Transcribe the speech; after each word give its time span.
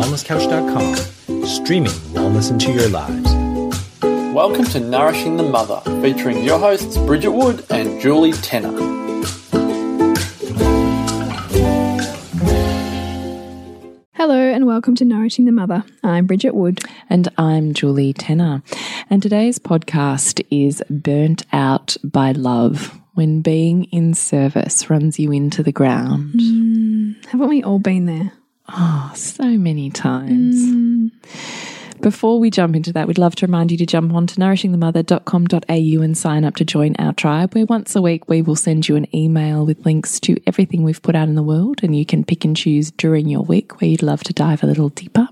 wellnesscouch.com, 0.00 1.44
streaming 1.46 1.92
wellness 2.14 2.50
into 2.50 2.72
your 2.72 2.88
lives. 2.88 3.30
Welcome 4.34 4.64
to 4.66 4.80
Nourishing 4.80 5.36
the 5.36 5.42
Mother, 5.42 5.82
featuring 6.00 6.42
your 6.42 6.58
hosts 6.58 6.96
Bridget 6.96 7.32
Wood 7.32 7.66
and 7.68 8.00
Julie 8.00 8.32
Tenner. 8.32 8.72
Hello 14.14 14.38
and 14.38 14.66
welcome 14.66 14.94
to 14.94 15.04
Nourishing 15.04 15.44
the 15.44 15.52
Mother. 15.52 15.84
I'm 16.02 16.24
Bridget 16.24 16.54
Wood. 16.54 16.80
And 17.10 17.28
I'm 17.36 17.74
Julie 17.74 18.14
Tenner. 18.14 18.62
And 19.10 19.22
today's 19.22 19.58
podcast 19.58 20.42
is 20.50 20.82
Burnt 20.88 21.44
Out 21.52 21.98
by 22.02 22.32
Love 22.32 22.98
when 23.12 23.42
being 23.42 23.84
in 23.84 24.14
service 24.14 24.88
runs 24.88 25.18
you 25.18 25.30
into 25.30 25.62
the 25.62 25.72
ground. 25.72 26.32
Mm, 26.32 27.26
haven't 27.26 27.48
we 27.48 27.62
all 27.62 27.78
been 27.78 28.06
there? 28.06 28.32
Oh, 28.72 29.12
so 29.14 29.44
many 29.44 29.90
times. 29.90 30.56
Mm. 30.56 31.10
Before 32.00 32.40
we 32.40 32.50
jump 32.50 32.76
into 32.76 32.94
that, 32.94 33.06
we'd 33.06 33.18
love 33.18 33.34
to 33.36 33.46
remind 33.46 33.70
you 33.70 33.76
to 33.76 33.84
jump 33.84 34.14
on 34.14 34.26
to 34.28 34.40
nourishingthemother.com.au 34.40 36.02
and 36.02 36.16
sign 36.16 36.44
up 36.44 36.56
to 36.56 36.64
join 36.64 36.96
our 36.98 37.12
tribe, 37.12 37.54
where 37.54 37.66
once 37.66 37.94
a 37.94 38.00
week 38.00 38.26
we 38.26 38.40
will 38.40 38.56
send 38.56 38.88
you 38.88 38.96
an 38.96 39.14
email 39.14 39.66
with 39.66 39.84
links 39.84 40.18
to 40.20 40.38
everything 40.46 40.82
we've 40.82 41.02
put 41.02 41.14
out 41.14 41.28
in 41.28 41.34
the 41.34 41.42
world, 41.42 41.80
and 41.82 41.94
you 41.94 42.06
can 42.06 42.24
pick 42.24 42.44
and 42.44 42.56
choose 42.56 42.90
during 42.92 43.28
your 43.28 43.42
week 43.42 43.80
where 43.80 43.90
you'd 43.90 44.02
love 44.02 44.22
to 44.24 44.32
dive 44.32 44.62
a 44.62 44.66
little 44.66 44.88
deeper. 44.88 45.28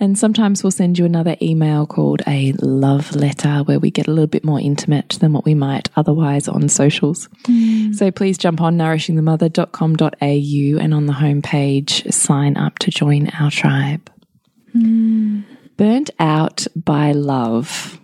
And 0.00 0.18
sometimes 0.18 0.62
we'll 0.62 0.70
send 0.70 0.98
you 0.98 1.04
another 1.04 1.36
email 1.40 1.86
called 1.86 2.22
a 2.26 2.52
love 2.60 3.14
letter 3.14 3.62
where 3.64 3.78
we 3.78 3.90
get 3.90 4.08
a 4.08 4.10
little 4.10 4.26
bit 4.26 4.44
more 4.44 4.60
intimate 4.60 5.18
than 5.20 5.32
what 5.32 5.44
we 5.44 5.54
might 5.54 5.88
otherwise 5.96 6.48
on 6.48 6.68
socials. 6.68 7.28
Mm. 7.44 7.94
So 7.94 8.10
please 8.10 8.36
jump 8.36 8.60
on 8.60 8.76
nourishingthemother.com.au 8.76 10.82
and 10.82 10.94
on 10.94 11.06
the 11.06 11.12
homepage, 11.12 12.12
sign 12.12 12.56
up 12.56 12.78
to 12.80 12.90
join 12.90 13.28
our 13.30 13.50
tribe. 13.50 14.10
Mm. 14.74 15.44
Burnt 15.76 16.10
Out 16.18 16.66
by 16.74 17.12
Love. 17.12 18.00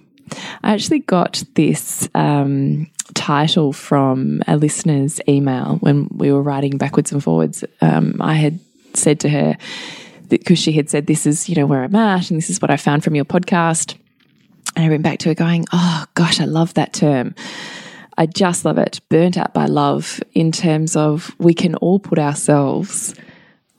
I 0.63 0.73
actually 0.73 1.01
got 1.01 1.43
this 1.55 2.09
um, 2.15 2.89
title 3.15 3.73
from 3.73 4.43
a 4.47 4.57
listener's 4.57 5.21
email 5.29 5.77
when 5.81 6.09
we 6.11 6.33
were 6.33 6.43
writing 6.43 6.79
backwards 6.79 7.13
and 7.13 7.23
forwards. 7.23 7.65
Um, 7.81 8.17
I 8.21 8.35
had 8.35 8.61
said 8.95 9.21
to 9.21 9.29
her, 9.29 9.57
because 10.31 10.59
she 10.59 10.73
had 10.73 10.89
said, 10.89 11.07
This 11.07 11.27
is, 11.27 11.49
you 11.49 11.55
know, 11.57 11.67
where 11.67 11.83
I'm 11.83 11.95
at, 11.95 12.31
and 12.31 12.39
this 12.39 12.51
is 12.51 12.61
what 12.61 12.71
I 12.71 12.77
found 12.77 13.05
from 13.05 13.15
your 13.15 13.25
podcast. 13.25 13.97
And 14.77 14.85
I 14.85 14.89
went 14.89 15.03
back 15.03 15.19
to 15.21 15.29
her 15.29 15.35
going, 15.35 15.67
Oh 15.73 16.05
gosh, 16.15 16.41
I 16.41 16.45
love 16.45 16.75
that 16.75 16.93
term. 16.93 17.35
I 18.17 18.27
just 18.27 18.65
love 18.65 18.79
it. 18.79 19.01
Burnt 19.09 19.39
out 19.39 19.55
by 19.55 19.67
love 19.67 20.21
in 20.35 20.53
terms 20.53 20.95
of 20.95 21.35
we 21.39 21.55
can 21.55 21.75
all 21.77 21.99
put 21.99 22.19
ourselves 22.19 23.15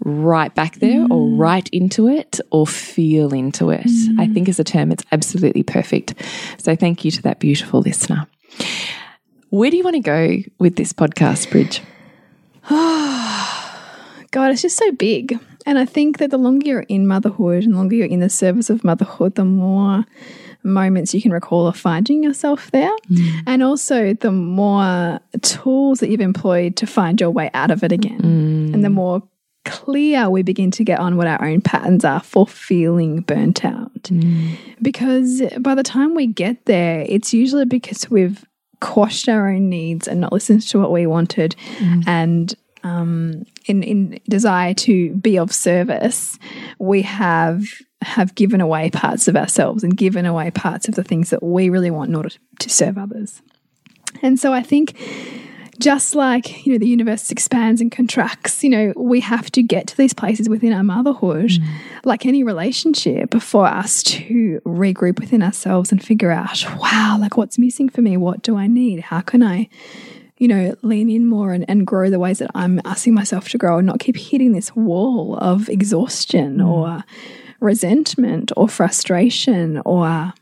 right 0.04 0.54
back 0.56 0.76
there 0.76 1.06
mm. 1.06 1.12
or 1.12 1.38
right 1.38 1.70
into 1.70 2.08
it 2.08 2.40
or 2.50 2.66
feel 2.66 3.34
into 3.34 3.70
it. 3.70 3.86
Mm. 3.86 4.20
I 4.20 4.28
think 4.28 4.50
as 4.50 4.60
a 4.60 4.64
term, 4.64 4.92
it's 4.92 5.06
absolutely 5.12 5.64
perfect. 5.64 6.16
So 6.58 6.76
thank 6.76 7.06
you 7.06 7.12
to 7.12 7.22
that 7.22 7.40
beautiful 7.40 7.82
listener. 7.82 8.28
Where 9.50 9.70
do 9.70 9.78
you 9.78 9.84
want 9.84 9.96
to 9.96 10.00
go 10.00 10.38
with 10.60 10.76
this 10.76 10.94
podcast, 10.94 11.52
Bridge? 11.52 11.82
God, 12.70 14.52
it's 14.52 14.62
just 14.62 14.78
so 14.78 14.92
big. 14.94 15.40
And 15.66 15.78
I 15.78 15.86
think 15.86 16.18
that 16.18 16.32
the 16.32 16.38
longer 16.38 16.68
you're 16.68 16.82
in 16.82 17.08
motherhood 17.08 17.64
and 17.64 17.74
the 17.74 17.78
longer 17.78 17.96
you're 17.96 18.08
in 18.08 18.20
the 18.20 18.30
service 18.30 18.70
of 18.70 18.84
motherhood, 18.84 19.36
the 19.36 19.46
more 19.46 20.06
moments 20.64 21.14
you 21.14 21.22
can 21.22 21.32
recall 21.32 21.68
of 21.68 21.76
finding 21.78 22.24
yourself 22.24 22.72
there. 22.72 22.92
Mm. 23.10 23.44
And 23.48 23.64
also 23.64 24.14
the 24.14 24.32
more 24.32 25.20
tools 25.42 26.00
that 26.00 26.10
you've 26.10 26.22
employed 26.22 26.76
to 26.78 26.88
find 26.88 27.20
your 27.20 27.32
way 27.32 27.50
out 27.54 27.72
of 27.72 27.84
it 27.84 27.92
again. 27.92 28.20
Mm. 28.20 28.74
And 28.74 28.84
the 28.84 28.90
more 28.90 29.24
clear 29.66 30.30
we 30.30 30.42
begin 30.42 30.72
to 30.72 30.84
get 30.84 31.00
on 31.00 31.18
what 31.18 31.28
our 31.28 31.44
own 31.44 31.62
patterns 31.62 32.04
are 32.04 32.22
for 32.22 32.48
feeling 32.48 33.22
burnt 33.22 33.64
out. 33.64 34.04
Mm. 34.04 34.58
Because 34.82 35.42
by 35.60 35.76
the 35.76 35.84
time 35.84 36.16
we 36.16 36.28
get 36.28 36.66
there, 36.66 37.06
it's 37.08 37.34
usually 37.34 37.66
because 37.66 38.10
we've 38.10 38.44
quashed 38.80 39.30
our 39.30 39.48
own 39.50 39.70
needs 39.70 40.08
and 40.08 40.20
not 40.20 40.34
listened 40.34 40.64
to 40.64 40.80
what 40.80 40.92
we 40.92 41.06
wanted 41.06 41.56
mm. 41.78 42.04
and 42.08 42.56
um, 42.84 43.46
in, 43.66 43.84
in 43.84 44.20
desire 44.28 44.74
to 44.74 45.14
be 45.16 45.38
of 45.38 45.54
service, 45.54 46.38
we 46.80 47.02
have 47.04 47.64
have 48.04 48.34
given 48.34 48.62
away 48.62 48.90
parts 48.90 49.28
of 49.28 49.36
ourselves 49.36 49.84
and 49.84 49.96
given 49.96 50.26
away 50.26 50.50
parts 50.50 50.88
of 50.88 50.96
the 50.96 51.04
things 51.04 51.30
that 51.30 51.44
we 51.44 51.70
really 51.70 51.92
want 51.92 52.10
in 52.10 52.16
order 52.16 52.32
to 52.58 52.70
serve 52.70 52.98
others. 52.98 53.44
And 54.24 54.40
so 54.40 54.54
I 54.54 54.64
think 54.64 54.98
just 55.82 56.14
like 56.14 56.66
you 56.66 56.72
know 56.72 56.78
the 56.78 56.88
universe 56.88 57.32
expands 57.32 57.82
and 57.82 57.92
contracts 57.92 58.64
you 58.64 58.70
know 58.70 58.94
we 58.96 59.20
have 59.20 59.50
to 59.50 59.64
get 59.64 59.88
to 59.88 59.98
these 59.98 60.14
places 60.14 60.48
within 60.48 60.72
our 60.72 60.84
motherhood 60.84 61.50
mm. 61.50 61.68
like 62.06 62.26
any 62.26 62.44
relationship 62.44 63.34
for 63.42 63.66
us 63.66 64.04
to 64.04 64.62
regroup 64.64 65.20
within 65.20 65.42
ourselves 65.42 65.92
and 65.92 66.04
figure 66.04 66.30
out 66.30 66.64
wow 66.78 67.18
like 67.20 67.36
what's 67.36 67.58
missing 67.58 67.90
for 67.90 68.02
me 68.02 68.16
what 68.16 68.44
do 68.44 68.56
i 68.56 68.68
need 68.68 69.00
how 69.00 69.22
can 69.22 69.42
i 69.42 69.68
you 70.42 70.48
know 70.48 70.76
lean 70.82 71.10
in 71.10 71.26
more 71.26 71.54
and, 71.54 71.64
and 71.70 71.86
grow 71.86 72.10
the 72.10 72.20
ways 72.20 72.40
that 72.40 72.50
i'm 72.56 72.82
asking 72.84 73.14
myself 73.14 73.48
to 73.48 73.58
grow 73.58 73.78
and 73.78 73.88
not 73.88 74.00
keep 74.00 74.18
hitting 74.18 74.52
this 74.52 74.76
wall 74.76 75.38
of 75.38 75.70
exhaustion 75.70 76.58
mm. 76.58 76.68
or 76.68 77.04
resentment 77.60 78.52
or 78.58 78.68
frustration 78.68 79.82
or 79.86 80.34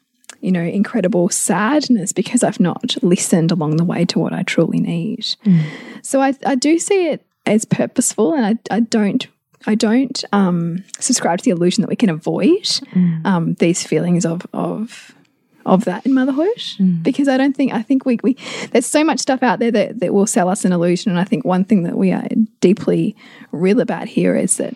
you 0.41 0.51
know, 0.51 0.61
incredible 0.61 1.27
sadness 1.29 2.13
because 2.13 2.43
I've 2.43 2.59
not 2.59 2.95
listened 3.03 3.51
along 3.51 3.77
the 3.77 3.83
way 3.83 4.05
to 4.05 4.19
what 4.19 4.33
I 4.33 4.43
truly 4.43 4.79
need. 4.79 5.25
Mm. 5.45 5.63
So 6.01 6.21
I, 6.21 6.33
I 6.45 6.55
do 6.55 6.79
see 6.79 7.07
it 7.07 7.25
as 7.45 7.65
purposeful 7.65 8.33
and 8.33 8.45
I, 8.45 8.75
I 8.75 8.79
don't 8.79 9.27
I 9.67 9.75
don't 9.75 10.23
um, 10.31 10.85
subscribe 10.99 11.39
to 11.39 11.43
the 11.43 11.51
illusion 11.51 11.81
that 11.81 11.89
we 11.89 11.97
can 11.97 12.09
avoid 12.09 12.63
mm. 12.63 13.25
um, 13.25 13.55
these 13.55 13.83
feelings 13.83 14.25
of 14.25 14.47
of 14.53 15.13
of 15.69 15.85
that 15.85 16.05
in 16.05 16.13
motherhood 16.13 16.57
mm. 16.57 17.03
because 17.03 17.27
I 17.27 17.37
don't 17.37 17.55
think 17.55 17.73
I 17.73 17.81
think 17.81 18.05
we, 18.05 18.19
we 18.23 18.37
there's 18.71 18.85
so 18.85 19.03
much 19.03 19.19
stuff 19.19 19.43
out 19.43 19.59
there 19.59 19.71
that, 19.71 19.99
that 19.99 20.13
will 20.13 20.27
sell 20.27 20.49
us 20.49 20.65
an 20.65 20.71
illusion 20.71 21.11
and 21.11 21.19
I 21.19 21.23
think 21.23 21.45
one 21.45 21.63
thing 21.63 21.83
that 21.83 21.97
we 21.97 22.11
are 22.11 22.27
deeply 22.59 23.15
real 23.51 23.79
about 23.79 24.07
here 24.07 24.35
is 24.35 24.57
that 24.57 24.75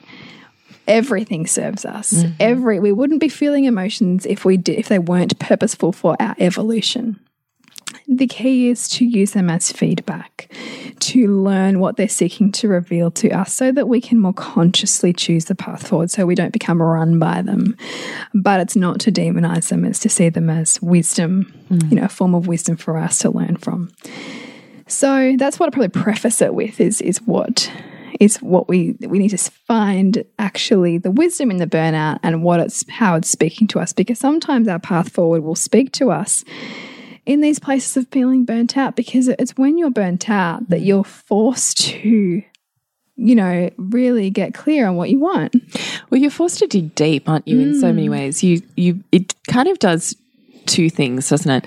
everything 0.87 1.47
serves 1.47 1.85
us. 1.85 2.13
Mm 2.13 2.23
-hmm. 2.23 2.33
Every 2.39 2.79
we 2.79 2.91
wouldn't 2.91 3.21
be 3.21 3.29
feeling 3.29 3.65
emotions 3.65 4.25
if 4.25 4.45
we 4.45 4.57
did 4.57 4.77
if 4.77 4.87
they 4.87 4.99
weren't 4.99 5.39
purposeful 5.39 5.91
for 5.91 6.15
our 6.19 6.35
evolution. 6.37 7.19
The 8.07 8.27
key 8.27 8.69
is 8.69 8.89
to 8.89 9.05
use 9.05 9.31
them 9.31 9.49
as 9.49 9.71
feedback, 9.71 10.49
to 10.99 11.27
learn 11.27 11.79
what 11.79 11.95
they're 11.95 12.09
seeking 12.09 12.51
to 12.53 12.67
reveal 12.67 13.11
to 13.11 13.29
us 13.31 13.53
so 13.53 13.71
that 13.71 13.87
we 13.87 14.01
can 14.01 14.19
more 14.19 14.33
consciously 14.33 15.13
choose 15.13 15.45
the 15.45 15.55
path 15.55 15.87
forward 15.87 16.11
so 16.11 16.25
we 16.25 16.35
don't 16.35 16.51
become 16.51 16.81
run 16.81 17.17
by 17.17 17.41
them. 17.41 17.77
But 18.33 18.59
it's 18.59 18.75
not 18.75 18.99
to 19.01 19.11
demonize 19.11 19.69
them, 19.69 19.85
it's 19.85 19.99
to 19.99 20.09
see 20.09 20.29
them 20.29 20.49
as 20.49 20.81
wisdom, 20.81 21.53
mm. 21.69 21.89
you 21.89 21.95
know, 21.97 22.05
a 22.05 22.09
form 22.09 22.35
of 22.35 22.47
wisdom 22.47 22.75
for 22.75 22.97
us 22.97 23.19
to 23.19 23.31
learn 23.31 23.55
from. 23.55 23.91
So 24.87 25.35
that's 25.37 25.59
what 25.59 25.67
I 25.67 25.69
probably 25.69 25.89
preface 25.89 26.41
it 26.41 26.53
with 26.53 26.81
is 26.81 27.01
is 27.01 27.19
what 27.21 27.71
is 28.19 28.37
what 28.37 28.67
we 28.67 28.95
we 29.01 29.17
need 29.17 29.29
to 29.29 29.37
find 29.37 30.23
actually 30.37 30.97
the 30.97 31.11
wisdom 31.11 31.49
in 31.51 31.57
the 31.57 31.67
burnout 31.67 32.19
and 32.21 32.43
what 32.43 32.59
it's 32.59 32.87
how 32.89 33.15
it's 33.15 33.29
speaking 33.29 33.67
to 33.67 33.79
us 33.79 33.93
because 33.93 34.19
sometimes 34.19 34.67
our 34.67 34.79
path 34.79 35.11
forward 35.11 35.41
will 35.41 35.55
speak 35.55 35.91
to 35.93 36.11
us 36.11 36.43
in 37.25 37.41
these 37.41 37.59
places 37.59 37.97
of 37.97 38.07
feeling 38.09 38.45
burnt 38.45 38.77
out 38.77 38.95
because 38.95 39.27
it's 39.27 39.57
when 39.57 39.77
you're 39.77 39.91
burnt 39.91 40.29
out 40.29 40.67
that 40.69 40.81
you're 40.81 41.03
forced 41.03 41.77
to 41.77 42.43
you 43.15 43.35
know 43.35 43.69
really 43.77 44.29
get 44.29 44.53
clear 44.53 44.87
on 44.87 44.95
what 44.95 45.09
you 45.09 45.19
want 45.19 45.55
well 46.09 46.19
you're 46.19 46.31
forced 46.31 46.59
to 46.59 46.67
dig 46.67 46.95
deep 46.95 47.29
aren't 47.29 47.47
you 47.47 47.57
mm. 47.57 47.61
in 47.61 47.79
so 47.79 47.93
many 47.93 48.07
mm. 48.07 48.11
ways 48.11 48.43
you 48.43 48.59
you 48.75 49.03
it 49.11 49.35
kind 49.47 49.67
of 49.67 49.77
does 49.77 50.15
two 50.65 50.89
things, 50.89 51.29
doesn't 51.29 51.51
it? 51.51 51.65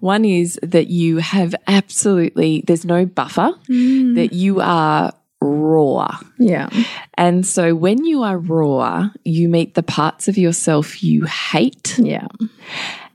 One 0.00 0.24
is 0.24 0.58
that 0.62 0.88
you 0.88 1.18
have 1.18 1.54
absolutely, 1.66 2.62
there's 2.66 2.84
no 2.84 3.06
buffer, 3.06 3.52
mm. 3.68 4.14
that 4.16 4.32
you 4.32 4.60
are 4.60 5.12
raw. 5.40 6.18
Yeah. 6.38 6.68
And 7.14 7.46
so 7.46 7.74
when 7.74 8.04
you 8.04 8.22
are 8.22 8.38
raw, 8.38 9.10
you 9.24 9.48
meet 9.48 9.74
the 9.74 9.82
parts 9.82 10.28
of 10.28 10.38
yourself 10.38 11.02
you 11.02 11.24
hate. 11.24 11.98
Yeah. 11.98 12.26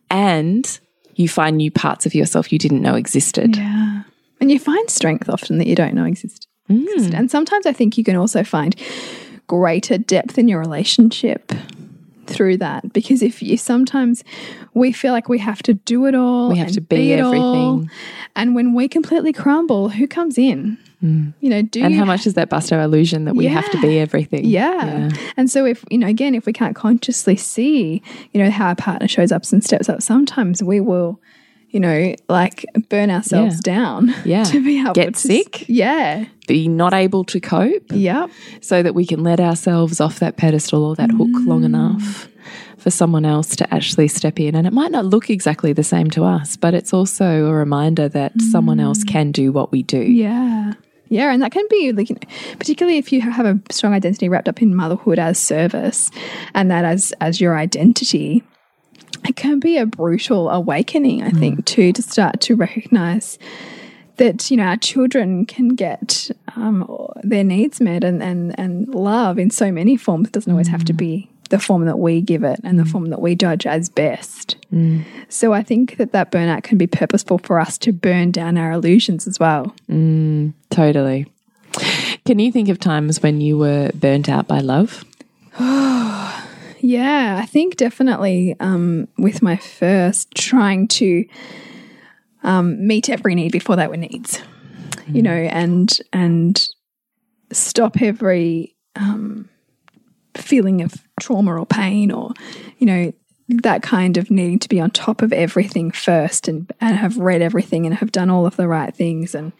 And 0.09 0.79
you 1.19 1.27
find 1.27 1.57
new 1.57 1.69
parts 1.69 2.05
of 2.05 2.15
yourself 2.15 2.51
you 2.51 2.57
didn't 2.57 2.81
know 2.81 2.95
existed. 2.95 3.57
Yeah. 3.57 4.03
And 4.39 4.49
you 4.49 4.57
find 4.57 4.89
strength 4.89 5.29
often 5.29 5.57
that 5.57 5.67
you 5.67 5.75
don't 5.75 5.93
know 5.93 6.05
exist. 6.05 6.47
Mm. 6.69 7.13
And 7.13 7.29
sometimes 7.29 7.65
I 7.65 7.73
think 7.73 7.97
you 7.97 8.05
can 8.05 8.15
also 8.15 8.41
find 8.43 8.73
greater 9.45 9.97
depth 9.97 10.37
in 10.37 10.47
your 10.47 10.59
relationship 10.59 11.51
through 12.25 12.55
that 12.57 12.93
because 12.93 13.21
if 13.21 13.41
you 13.41 13.57
sometimes 13.57 14.23
we 14.75 14.91
feel 14.91 15.11
like 15.11 15.27
we 15.27 15.39
have 15.39 15.61
to 15.63 15.73
do 15.73 16.05
it 16.05 16.13
all 16.13 16.49
we 16.51 16.59
have 16.59 16.71
to 16.71 16.79
be, 16.79 16.97
be 16.97 17.13
everything 17.13 17.41
all, 17.41 17.85
and 18.35 18.53
when 18.53 18.75
we 18.75 18.87
completely 18.87 19.33
crumble 19.33 19.89
who 19.89 20.07
comes 20.07 20.37
in 20.37 20.77
Mm. 21.03 21.33
You 21.39 21.49
know, 21.49 21.61
do 21.61 21.81
and 21.83 21.95
how 21.95 22.03
much 22.05 22.23
does 22.23 22.33
that 22.33 22.49
bust 22.49 22.73
our 22.73 22.81
illusion 22.81 23.25
that 23.25 23.35
we 23.35 23.45
yeah. 23.45 23.51
have 23.51 23.71
to 23.71 23.81
be 23.81 23.99
everything? 23.99 24.43
Yeah. 24.45 24.73
yeah. 24.85 25.09
And 25.37 25.49
so, 25.49 25.65
if 25.65 25.85
you 25.89 25.97
know, 25.97 26.07
again, 26.07 26.35
if 26.35 26.45
we 26.45 26.53
can't 26.53 26.75
consciously 26.75 27.37
see, 27.37 28.01
you 28.33 28.43
know, 28.43 28.49
how 28.49 28.71
a 28.71 28.75
partner 28.75 29.07
shows 29.07 29.31
up 29.31 29.43
and 29.51 29.63
steps 29.63 29.87
up, 29.87 30.01
sometimes 30.01 30.61
we 30.61 30.79
will 30.79 31.19
you 31.71 31.79
know, 31.79 32.15
like 32.27 32.65
burn 32.89 33.11
ourselves 33.11 33.61
Yeah. 33.63 33.73
down. 33.75 34.15
Yeah. 34.25 34.43
To 34.45 34.63
be 34.63 34.79
able 34.81 34.93
Get 34.93 35.13
to 35.13 35.19
sick. 35.19 35.65
Yeah. 35.69 36.25
Be 36.47 36.67
not 36.67 36.93
able 36.93 37.23
to 37.25 37.39
cope 37.39 37.91
Yep. 37.91 38.31
so 38.61 38.81
that 38.81 38.95
we 38.95 39.05
can 39.05 39.23
let 39.23 39.39
ourselves 39.39 40.01
off 40.01 40.19
that 40.19 40.35
pedestal 40.35 40.83
or 40.83 40.95
that 40.95 41.11
hook 41.11 41.29
long 41.45 41.63
enough 41.63 42.27
for 42.77 42.89
someone 42.89 43.25
else 43.25 43.55
to 43.57 43.71
actually 43.73 44.07
step 44.07 44.39
in. 44.39 44.55
And 44.55 44.65
it 44.65 44.73
might 44.73 44.91
not 44.91 45.05
look 45.05 45.29
exactly 45.29 45.73
the 45.73 45.83
same 45.83 46.09
to 46.11 46.23
us, 46.23 46.57
but 46.57 46.73
it's 46.73 46.93
also 46.93 47.45
a 47.45 47.53
reminder 47.53 48.09
that 48.09 48.31
someone 48.41 48.79
else 48.79 49.03
can 49.03 49.31
do 49.31 49.51
what 49.51 49.71
we 49.71 49.83
do. 49.83 49.99
Yeah. 50.01 50.73
Yeah, 51.09 51.33
and 51.33 51.41
that 51.41 51.51
can 51.51 51.65
be 51.69 51.91
like, 51.91 52.09
you 52.09 52.15
know, 52.15 52.55
particularly 52.59 52.99
if 52.99 53.11
you 53.11 53.21
have 53.21 53.45
a 53.45 53.59
strong 53.71 53.93
identity 53.93 54.29
wrapped 54.29 54.47
up 54.47 54.61
in 54.61 54.75
motherhood 54.75 55.19
as 55.19 55.39
service, 55.39 56.11
and 56.53 56.69
that 56.71 56.85
as 56.85 57.13
as 57.19 57.41
your 57.41 57.57
identity. 57.57 58.43
It 59.27 59.35
can 59.35 59.59
be 59.59 59.77
a 59.77 59.85
brutal 59.85 60.49
awakening, 60.49 61.23
I 61.23 61.31
think, 61.31 61.65
too, 61.65 61.91
to 61.91 62.01
start 62.01 62.39
to 62.41 62.55
recognize 62.55 63.37
that 64.15 64.49
you 64.51 64.57
know 64.57 64.63
our 64.63 64.77
children 64.77 65.45
can 65.45 65.69
get 65.69 66.29
um, 66.55 66.87
their 67.23 67.43
needs 67.43 67.81
met 67.81 68.03
and, 68.03 68.21
and 68.21 68.57
and 68.59 68.93
love 68.93 69.39
in 69.39 69.49
so 69.49 69.71
many 69.71 69.97
forms. 69.97 70.27
It 70.27 70.33
doesn't 70.33 70.51
always 70.51 70.67
have 70.67 70.85
to 70.85 70.93
be 70.93 71.29
the 71.49 71.59
form 71.59 71.85
that 71.85 71.99
we 71.99 72.21
give 72.21 72.43
it 72.43 72.59
and 72.63 72.79
the 72.79 72.85
form 72.85 73.09
that 73.09 73.21
we 73.21 73.35
judge 73.35 73.65
as 73.65 73.89
best. 73.89 74.55
So 75.29 75.53
I 75.53 75.63
think 75.63 75.97
that 75.97 76.11
that 76.11 76.31
burnout 76.31 76.63
can 76.63 76.77
be 76.77 76.87
purposeful 76.87 77.39
for 77.39 77.59
us 77.59 77.77
to 77.79 77.91
burn 77.91 78.31
down 78.31 78.57
our 78.57 78.71
illusions 78.71 79.27
as 79.27 79.39
well. 79.39 79.75
Totally. 80.69 81.25
Can 82.25 82.39
you 82.39 82.51
think 82.51 82.69
of 82.69 82.79
times 82.79 83.21
when 83.21 83.41
you 83.41 83.57
were 83.57 83.91
burnt 83.93 84.29
out 84.29 84.47
by 84.47 84.59
love? 84.59 85.03
Yeah, 86.81 87.37
I 87.41 87.45
think 87.45 87.75
definitely 87.75 88.55
um, 88.59 89.09
with 89.17 89.41
my 89.41 89.57
first 89.57 90.33
trying 90.33 90.87
to 90.89 91.25
um, 92.43 92.87
meet 92.87 93.09
every 93.09 93.35
need 93.35 93.51
before 93.51 93.75
they 93.75 93.87
were 93.87 93.97
needs, 93.97 94.41
you 95.07 95.21
know, 95.21 95.31
and 95.31 95.99
and 96.13 96.67
stop 97.51 98.01
every 98.01 98.75
um, 98.95 99.49
feeling 100.39 100.81
of 100.81 100.93
trauma 101.19 101.59
or 101.59 101.65
pain 101.65 102.11
or 102.11 102.31
you 102.77 102.85
know 102.85 103.11
that 103.49 103.81
kind 103.81 104.17
of 104.17 104.29
needing 104.29 104.59
to 104.59 104.69
be 104.69 104.79
on 104.79 104.91
top 104.91 105.21
of 105.21 105.33
everything 105.33 105.91
first 105.91 106.47
and 106.47 106.71
and 106.79 106.95
have 106.95 107.17
read 107.17 107.41
everything 107.41 107.85
and 107.85 107.95
have 107.95 108.11
done 108.11 108.29
all 108.29 108.45
of 108.45 108.55
the 108.55 108.67
right 108.67 108.95
things 108.95 109.33
and 109.33 109.51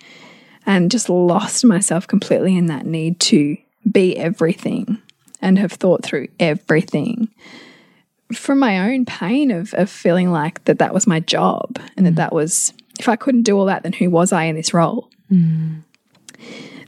and 0.65 0.91
just 0.91 1.09
lost 1.09 1.65
myself 1.65 2.07
completely 2.07 2.55
in 2.55 2.67
that 2.67 2.85
need 2.85 3.19
to 3.19 3.57
be 3.91 4.15
everything 4.17 5.01
and 5.41 5.57
have 5.57 5.71
thought 5.71 6.03
through 6.03 6.27
everything. 6.39 7.29
From 8.33 8.59
my 8.59 8.91
own 8.91 9.05
pain 9.05 9.49
of, 9.49 9.73
of 9.73 9.89
feeling 9.89 10.31
like 10.31 10.63
that 10.65 10.77
that 10.79 10.93
was 10.93 11.07
my 11.07 11.19
job 11.21 11.79
and 11.97 12.05
that 12.05 12.15
that 12.15 12.33
was 12.33 12.73
if 12.99 13.09
i 13.09 13.15
couldn't 13.15 13.43
do 13.43 13.57
all 13.57 13.65
that 13.65 13.83
then 13.83 13.93
who 13.93 14.09
was 14.09 14.31
i 14.31 14.43
in 14.43 14.55
this 14.55 14.73
role? 14.73 15.09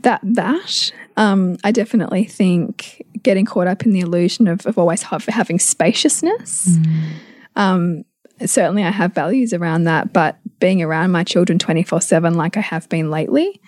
That 0.03 0.19
that 0.23 0.91
um, 1.17 1.57
i 1.63 1.71
definitely 1.71 2.25
think 2.25 3.03
getting 3.23 3.45
caught 3.45 3.67
up 3.67 3.85
in 3.85 3.91
the 3.91 3.99
illusion 3.99 4.47
of, 4.47 4.65
of 4.65 4.77
always 4.77 5.03
have, 5.03 5.25
having 5.25 5.59
spaciousness 5.59 6.69
mm. 6.69 7.11
um, 7.55 8.03
certainly 8.45 8.83
i 8.83 8.91
have 8.91 9.13
values 9.13 9.53
around 9.53 9.83
that 9.83 10.11
but 10.13 10.37
being 10.59 10.81
around 10.81 11.11
my 11.11 11.23
children 11.23 11.59
24 11.59 12.01
7 12.01 12.33
like 12.35 12.57
i 12.57 12.61
have 12.61 12.87
been 12.89 13.09
lately 13.09 13.59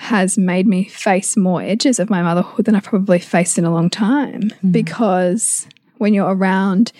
has 0.00 0.38
made 0.38 0.66
me 0.66 0.84
face 0.84 1.36
more 1.36 1.60
edges 1.60 1.98
of 1.98 2.08
my 2.08 2.22
motherhood 2.22 2.64
than 2.64 2.74
I've 2.74 2.84
probably 2.84 3.18
faced 3.18 3.58
in 3.58 3.66
a 3.66 3.70
long 3.70 3.90
time. 3.90 4.44
Mm-hmm. 4.44 4.70
Because 4.70 5.68
when 5.98 6.14
you're 6.14 6.34
around 6.34 6.90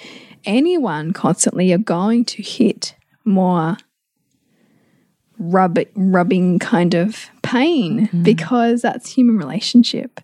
anyone 0.45 1.15
constantly, 1.15 1.71
you're 1.71 1.79
going 1.79 2.27
to 2.27 2.43
hit 2.43 2.95
more 3.25 3.79
rub 5.39 5.79
rubbing 5.95 6.59
kind 6.59 6.95
of 6.95 7.31
pain 7.43 8.09
mm. 8.09 8.23
because 8.23 8.83
that's 8.83 9.11
human 9.11 9.39
relationship. 9.39 10.21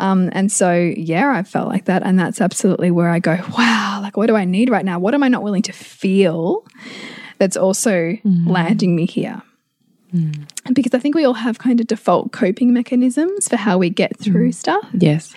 Um, 0.00 0.30
and 0.32 0.50
so, 0.50 0.72
yeah, 0.72 1.30
I 1.30 1.42
felt 1.42 1.68
like 1.68 1.84
that. 1.84 2.02
And 2.02 2.18
that's 2.18 2.40
absolutely 2.40 2.90
where 2.90 3.10
I 3.10 3.18
go, 3.18 3.38
wow, 3.56 4.00
like, 4.02 4.16
what 4.16 4.26
do 4.26 4.34
I 4.34 4.46
need 4.46 4.70
right 4.70 4.84
now? 4.84 4.98
What 4.98 5.14
am 5.14 5.22
I 5.22 5.28
not 5.28 5.42
willing 5.42 5.62
to 5.62 5.72
feel 5.72 6.66
that's 7.38 7.56
also 7.56 7.90
mm. 7.90 8.46
landing 8.48 8.96
me 8.96 9.06
here? 9.06 9.42
Mm. 10.14 10.48
Because 10.72 10.94
I 10.94 10.98
think 10.98 11.14
we 11.14 11.24
all 11.24 11.34
have 11.34 11.58
kind 11.58 11.80
of 11.80 11.86
default 11.86 12.32
coping 12.32 12.72
mechanisms 12.72 13.46
for 13.46 13.56
how 13.56 13.78
we 13.78 13.90
get 13.90 14.18
through 14.18 14.50
mm. 14.50 14.54
stuff, 14.54 14.84
Yes. 14.94 15.34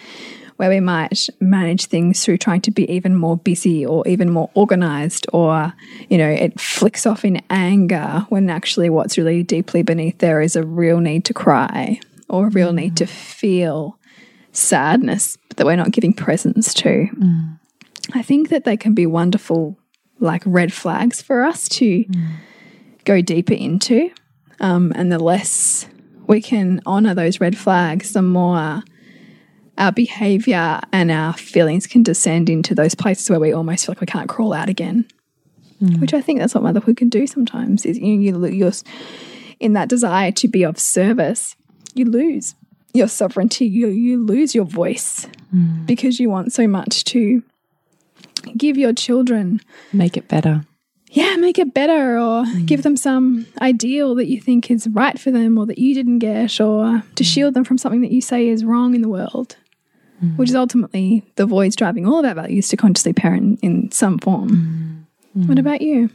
where 0.55 0.69
we 0.69 0.79
might 0.79 1.27
manage 1.41 1.87
things 1.87 2.23
through 2.23 2.37
trying 2.37 2.61
to 2.61 2.71
be 2.71 2.89
even 2.89 3.15
more 3.15 3.37
busy 3.37 3.85
or 3.85 4.07
even 4.07 4.31
more 4.31 4.49
organized, 4.53 5.27
or, 5.33 5.73
you 6.09 6.17
know, 6.17 6.29
it 6.29 6.59
flicks 6.59 7.05
off 7.05 7.25
in 7.25 7.41
anger 7.49 8.25
when 8.29 8.49
actually 8.49 8.89
what's 8.89 9.17
really 9.17 9.43
deeply 9.43 9.83
beneath 9.83 10.19
there 10.19 10.41
is 10.41 10.55
a 10.55 10.63
real 10.63 10.99
need 10.99 11.25
to 11.25 11.33
cry 11.33 11.99
or 12.29 12.47
a 12.47 12.49
real 12.49 12.71
need 12.71 12.95
to 12.97 13.05
feel 13.05 13.99
sadness 14.53 15.37
that 15.55 15.65
we're 15.65 15.75
not 15.75 15.91
giving 15.91 16.13
presence 16.13 16.73
to. 16.75 17.07
Mm. 17.13 17.59
I 18.13 18.21
think 18.21 18.49
that 18.49 18.63
they 18.63 18.77
can 18.77 18.93
be 18.93 19.05
wonderful, 19.05 19.77
like 20.19 20.43
red 20.45 20.71
flags 20.71 21.21
for 21.21 21.43
us 21.43 21.67
to 21.69 22.05
mm. 22.05 22.27
go 23.03 23.21
deeper 23.21 23.53
into. 23.53 24.09
Um, 24.59 24.93
and 24.95 25.11
the 25.11 25.19
less 25.19 25.87
we 26.27 26.41
can 26.41 26.81
honor 26.85 27.13
those 27.13 27.41
red 27.41 27.57
flags, 27.57 28.13
the 28.13 28.21
more 28.21 28.83
our 29.77 29.91
behavior 29.91 30.79
and 30.91 31.11
our 31.11 31.33
feelings 31.33 31.87
can 31.87 32.03
descend 32.03 32.49
into 32.49 32.75
those 32.75 32.95
places 32.95 33.29
where 33.29 33.39
we 33.39 33.51
almost 33.51 33.85
feel 33.85 33.93
like 33.93 34.01
we 34.01 34.07
can't 34.07 34.29
crawl 34.29 34.53
out 34.53 34.69
again. 34.69 35.05
Mm. 35.81 35.99
Which 35.99 36.13
I 36.13 36.21
think 36.21 36.39
that's 36.39 36.53
what 36.53 36.63
motherhood 36.63 36.97
can 36.97 37.09
do 37.09 37.25
sometimes. 37.27 37.85
Is 37.85 37.97
you, 37.97 38.19
you 38.19 38.45
you're 38.45 38.71
in 39.59 39.73
that 39.73 39.89
desire 39.89 40.31
to 40.31 40.47
be 40.47 40.63
of 40.63 40.77
service, 40.79 41.55
you 41.95 42.05
lose 42.05 42.55
your 42.93 43.07
sovereignty. 43.07 43.65
You 43.65 43.87
you 43.87 44.23
lose 44.23 44.53
your 44.55 44.65
voice 44.65 45.27
mm. 45.53 45.85
because 45.85 46.19
you 46.19 46.29
want 46.29 46.53
so 46.53 46.67
much 46.67 47.03
to 47.05 47.43
give 48.57 48.77
your 48.77 48.93
children 48.93 49.61
Make 49.91 50.17
it 50.17 50.27
better. 50.27 50.65
yeah, 51.09 51.35
make 51.37 51.57
it 51.57 51.73
better 51.73 52.17
or 52.17 52.43
mm. 52.43 52.65
give 52.65 52.83
them 52.83 52.97
some 52.97 53.45
ideal 53.61 54.15
that 54.15 54.27
you 54.27 54.39
think 54.41 54.69
is 54.69 54.87
right 54.87 55.19
for 55.19 55.31
them 55.31 55.57
or 55.57 55.65
that 55.65 55.77
you 55.77 55.93
didn't 55.93 56.19
get 56.19 56.59
or 56.59 57.03
to 57.15 57.23
mm. 57.23 57.25
shield 57.25 57.53
them 57.53 57.63
from 57.63 57.77
something 57.77 58.01
that 58.01 58.11
you 58.11 58.21
say 58.21 58.47
is 58.47 58.65
wrong 58.65 58.95
in 58.95 59.01
the 59.01 59.09
world, 59.09 59.55
which 60.35 60.49
is 60.49 60.55
ultimately 60.55 61.23
the 61.35 61.45
voids 61.45 61.75
driving 61.75 62.07
all 62.07 62.19
of 62.19 62.25
our 62.25 62.33
values 62.33 62.67
to 62.69 62.77
consciously 62.77 63.13
parent 63.13 63.59
in 63.61 63.91
some 63.91 64.17
form. 64.19 65.05
What 65.33 65.59
about 65.59 65.81
you? 65.81 66.09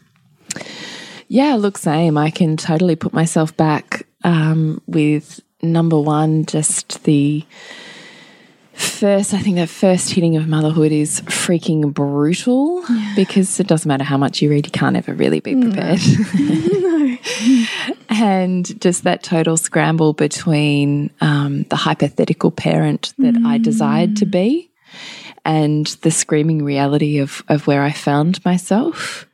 Yeah, 1.28 1.56
look, 1.56 1.76
same. 1.76 2.16
I 2.16 2.30
can 2.30 2.56
totally 2.56 2.96
put 2.96 3.12
myself 3.12 3.54
back 3.56 4.06
um, 4.24 4.80
with 4.86 5.40
number 5.62 5.98
one, 5.98 6.46
just 6.46 7.04
the 7.04 7.44
first, 8.72 9.34
I 9.34 9.38
think 9.38 9.56
that 9.56 9.68
first 9.68 10.10
hitting 10.10 10.36
of 10.36 10.46
motherhood 10.46 10.92
is 10.92 11.20
freaking 11.22 11.92
brutal 11.92 12.84
because 13.16 13.58
it 13.58 13.66
doesn't 13.66 13.88
matter 13.88 14.04
how 14.04 14.16
much 14.16 14.40
you 14.40 14.50
read, 14.50 14.66
you 14.66 14.72
can't 14.72 14.96
ever 14.96 15.14
really 15.14 15.40
be 15.40 15.54
prepared. 15.54 16.00
and 18.08 18.80
just 18.80 19.04
that 19.04 19.22
total 19.22 19.56
scramble 19.56 20.12
between 20.12 21.10
um, 21.20 21.64
the 21.64 21.76
hypothetical 21.76 22.50
parent 22.50 23.14
that 23.18 23.36
I 23.44 23.58
desired 23.58 24.16
to 24.18 24.26
be 24.26 24.70
and 25.44 25.86
the 26.02 26.10
screaming 26.10 26.64
reality 26.64 27.18
of, 27.18 27.42
of 27.48 27.66
where 27.66 27.82
I 27.82 27.92
found 27.92 28.44
myself 28.44 29.26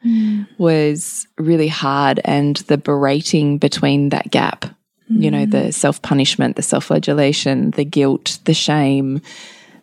was 0.59 1.27
really 1.39 1.69
hard. 1.69 2.21
And 2.25 2.57
the 2.57 2.79
berating 2.79 3.59
between 3.59 4.11
that 4.11 4.31
gap, 4.31 4.67
you 5.09 5.31
know, 5.31 5.45
the 5.47 5.71
self 5.73 6.01
punishment, 6.03 6.57
the 6.57 6.63
self 6.63 6.85
flagellation, 6.87 7.71
the 7.73 7.85
guilt, 7.85 8.39
the 8.45 8.55
shame, 8.55 9.21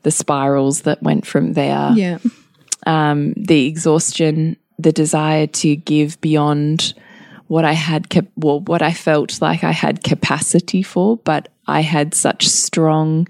the 0.03 0.11
spirals 0.11 0.81
that 0.81 1.01
went 1.03 1.25
from 1.27 1.53
there 1.53 1.91
Yeah. 1.95 2.17
um, 2.87 3.33
the 3.37 3.67
exhaustion, 3.67 4.57
the 4.79 4.91
desire 4.91 5.45
to 5.47 5.75
give 5.75 6.19
beyond 6.21 6.93
what 7.47 7.65
I 7.65 7.73
had, 7.73 8.09
cap- 8.09 8.31
well, 8.35 8.61
what 8.61 8.81
I 8.81 8.93
felt 8.93 9.41
like 9.41 9.63
I 9.63 9.71
had 9.73 10.03
capacity 10.03 10.81
for, 10.81 11.17
but 11.17 11.49
I 11.67 11.81
had 11.81 12.15
such 12.15 12.47
strong 12.47 13.27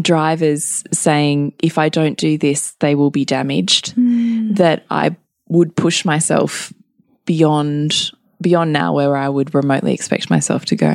drivers 0.00 0.84
saying, 0.92 1.52
if 1.62 1.78
I 1.78 1.88
don't 1.88 2.16
do 2.18 2.38
this, 2.38 2.72
they 2.80 2.94
will 2.94 3.10
be 3.10 3.24
damaged, 3.24 3.94
that 4.56 4.84
I 4.90 5.16
would 5.48 5.74
push 5.76 6.04
myself 6.04 6.72
beyond 7.24 8.12
beyond 8.40 8.72
now 8.72 8.92
where 8.92 9.16
I 9.16 9.28
would 9.28 9.54
remotely 9.54 9.92
expect 9.94 10.30
myself 10.30 10.64
to 10.66 10.76
go. 10.76 10.88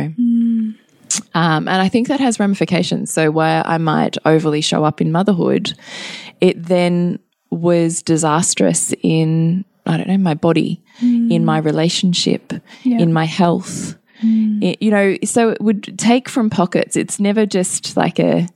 Um, 1.33 1.67
and 1.67 1.69
I 1.69 1.89
think 1.89 2.07
that 2.07 2.19
has 2.19 2.39
ramifications. 2.39 3.11
So, 3.11 3.31
where 3.31 3.63
I 3.65 3.77
might 3.77 4.17
overly 4.25 4.61
show 4.61 4.83
up 4.85 5.01
in 5.01 5.11
motherhood, 5.11 5.73
it 6.39 6.63
then 6.63 7.19
was 7.49 8.01
disastrous 8.01 8.93
in, 9.03 9.65
I 9.85 9.97
don't 9.97 10.07
know, 10.07 10.17
my 10.17 10.35
body, 10.35 10.81
in 11.01 11.43
my 11.43 11.57
relationship, 11.57 12.53
in 13.01 13.11
my 13.11 13.25
health. 13.25 13.95
It- 14.63 14.81
you 14.81 14.91
know, 14.91 15.17
so 15.25 15.49
it 15.49 15.59
would 15.61 15.97
take 15.97 16.29
from 16.29 16.49
pockets. 16.49 16.95
It's 16.95 17.19
never 17.19 17.45
just 17.45 17.97
like 17.97 18.19
a, 18.19 18.47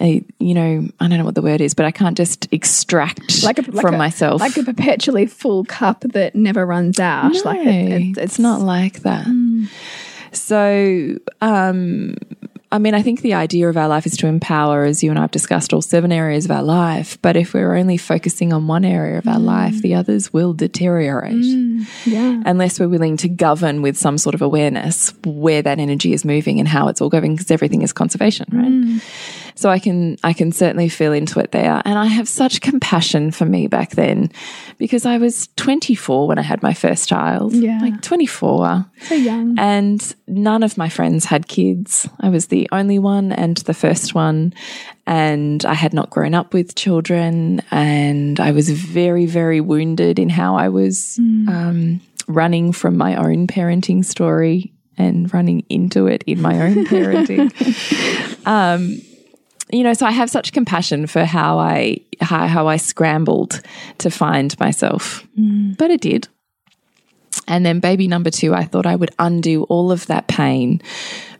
a, 0.00 0.24
you 0.38 0.54
know, 0.54 0.88
I 1.00 1.08
don't 1.08 1.18
know 1.18 1.24
what 1.24 1.34
the 1.34 1.42
word 1.42 1.60
is, 1.60 1.74
but 1.74 1.86
I 1.86 1.90
can't 1.90 2.16
just 2.16 2.48
extract 2.52 3.42
like 3.42 3.58
a, 3.58 3.62
like 3.62 3.80
from 3.80 3.94
a- 3.94 3.98
myself. 3.98 4.40
like 4.40 4.56
a 4.56 4.62
perpetually 4.62 5.26
full 5.26 5.64
cup 5.64 6.00
that 6.00 6.34
never 6.34 6.66
runs 6.66 7.00
out. 7.00 7.32
No, 7.32 7.40
like 7.44 7.66
it, 7.66 7.92
it- 7.92 8.18
it's 8.18 8.38
not 8.38 8.60
like 8.60 9.00
that. 9.00 9.26
Mm. 9.26 9.68
So, 10.32 11.18
um, 11.40 12.16
I 12.72 12.78
mean, 12.78 12.94
I 12.94 13.00
think 13.00 13.22
the 13.22 13.34
idea 13.34 13.70
of 13.70 13.76
our 13.76 13.88
life 13.88 14.06
is 14.06 14.16
to 14.18 14.26
empower, 14.26 14.84
as 14.84 15.02
you 15.02 15.08
and 15.08 15.18
I 15.18 15.22
have 15.22 15.30
discussed, 15.30 15.72
all 15.72 15.80
seven 15.80 16.10
areas 16.12 16.44
of 16.44 16.50
our 16.50 16.64
life. 16.64 17.16
But 17.22 17.36
if 17.36 17.54
we're 17.54 17.76
only 17.76 17.96
focusing 17.96 18.52
on 18.52 18.66
one 18.66 18.84
area 18.84 19.18
of 19.18 19.26
our 19.26 19.36
mm. 19.38 19.44
life, 19.44 19.80
the 19.80 19.94
others 19.94 20.32
will 20.32 20.52
deteriorate. 20.52 21.32
Mm, 21.32 21.86
yeah. 22.04 22.42
Unless 22.44 22.80
we're 22.80 22.88
willing 22.88 23.16
to 23.18 23.28
govern 23.28 23.82
with 23.82 23.96
some 23.96 24.18
sort 24.18 24.34
of 24.34 24.42
awareness 24.42 25.14
where 25.24 25.62
that 25.62 25.78
energy 25.78 26.12
is 26.12 26.24
moving 26.24 26.58
and 26.58 26.68
how 26.68 26.88
it's 26.88 27.00
all 27.00 27.08
going, 27.08 27.34
because 27.34 27.50
everything 27.50 27.82
is 27.82 27.92
conservation, 27.92 28.46
right? 28.52 29.02
So 29.56 29.70
I 29.70 29.78
can 29.78 30.18
I 30.22 30.34
can 30.34 30.52
certainly 30.52 30.90
feel 30.90 31.14
into 31.14 31.40
it 31.40 31.50
there. 31.50 31.80
And 31.84 31.98
I 31.98 32.04
have 32.06 32.28
such 32.28 32.60
compassion 32.60 33.30
for 33.30 33.46
me 33.46 33.66
back 33.66 33.92
then 33.92 34.30
because 34.76 35.06
I 35.06 35.16
was 35.16 35.48
24 35.56 36.28
when 36.28 36.38
I 36.38 36.42
had 36.42 36.62
my 36.62 36.74
first 36.74 37.08
child. 37.08 37.54
Yeah. 37.54 37.78
Like 37.80 38.02
24. 38.02 38.84
So 39.00 39.14
young. 39.14 39.58
And 39.58 40.14
none 40.28 40.62
of 40.62 40.76
my 40.76 40.90
friends 40.90 41.24
had 41.24 41.48
kids. 41.48 42.06
I 42.20 42.28
was 42.28 42.48
the 42.48 42.68
only 42.70 42.98
one 42.98 43.32
and 43.32 43.56
the 43.58 43.72
first 43.72 44.14
one. 44.14 44.52
And 45.06 45.64
I 45.64 45.74
had 45.74 45.94
not 45.94 46.10
grown 46.10 46.34
up 46.34 46.52
with 46.52 46.74
children. 46.74 47.62
And 47.70 48.38
I 48.38 48.52
was 48.52 48.68
very, 48.68 49.24
very 49.24 49.62
wounded 49.62 50.18
in 50.18 50.28
how 50.28 50.56
I 50.56 50.68
was 50.68 51.18
um, 51.18 52.02
running 52.28 52.72
from 52.72 52.98
my 52.98 53.16
own 53.16 53.46
parenting 53.46 54.04
story 54.04 54.74
and 54.98 55.32
running 55.32 55.64
into 55.70 56.06
it 56.06 56.24
in 56.26 56.42
my 56.42 56.60
own 56.60 56.84
parenting. 56.86 57.50
um, 58.46 59.00
you 59.70 59.82
know, 59.82 59.94
so 59.94 60.06
I 60.06 60.12
have 60.12 60.30
such 60.30 60.52
compassion 60.52 61.06
for 61.06 61.24
how 61.24 61.58
I 61.58 61.98
how, 62.20 62.46
how 62.46 62.68
I 62.68 62.76
scrambled 62.76 63.60
to 63.98 64.10
find 64.10 64.58
myself, 64.60 65.26
mm. 65.38 65.76
but 65.76 65.90
it 65.90 66.00
did. 66.00 66.28
And 67.48 67.64
then 67.64 67.80
baby 67.80 68.08
number 68.08 68.30
two, 68.30 68.54
I 68.54 68.64
thought 68.64 68.86
I 68.86 68.96
would 68.96 69.10
undo 69.18 69.64
all 69.64 69.92
of 69.92 70.06
that 70.06 70.28
pain 70.28 70.82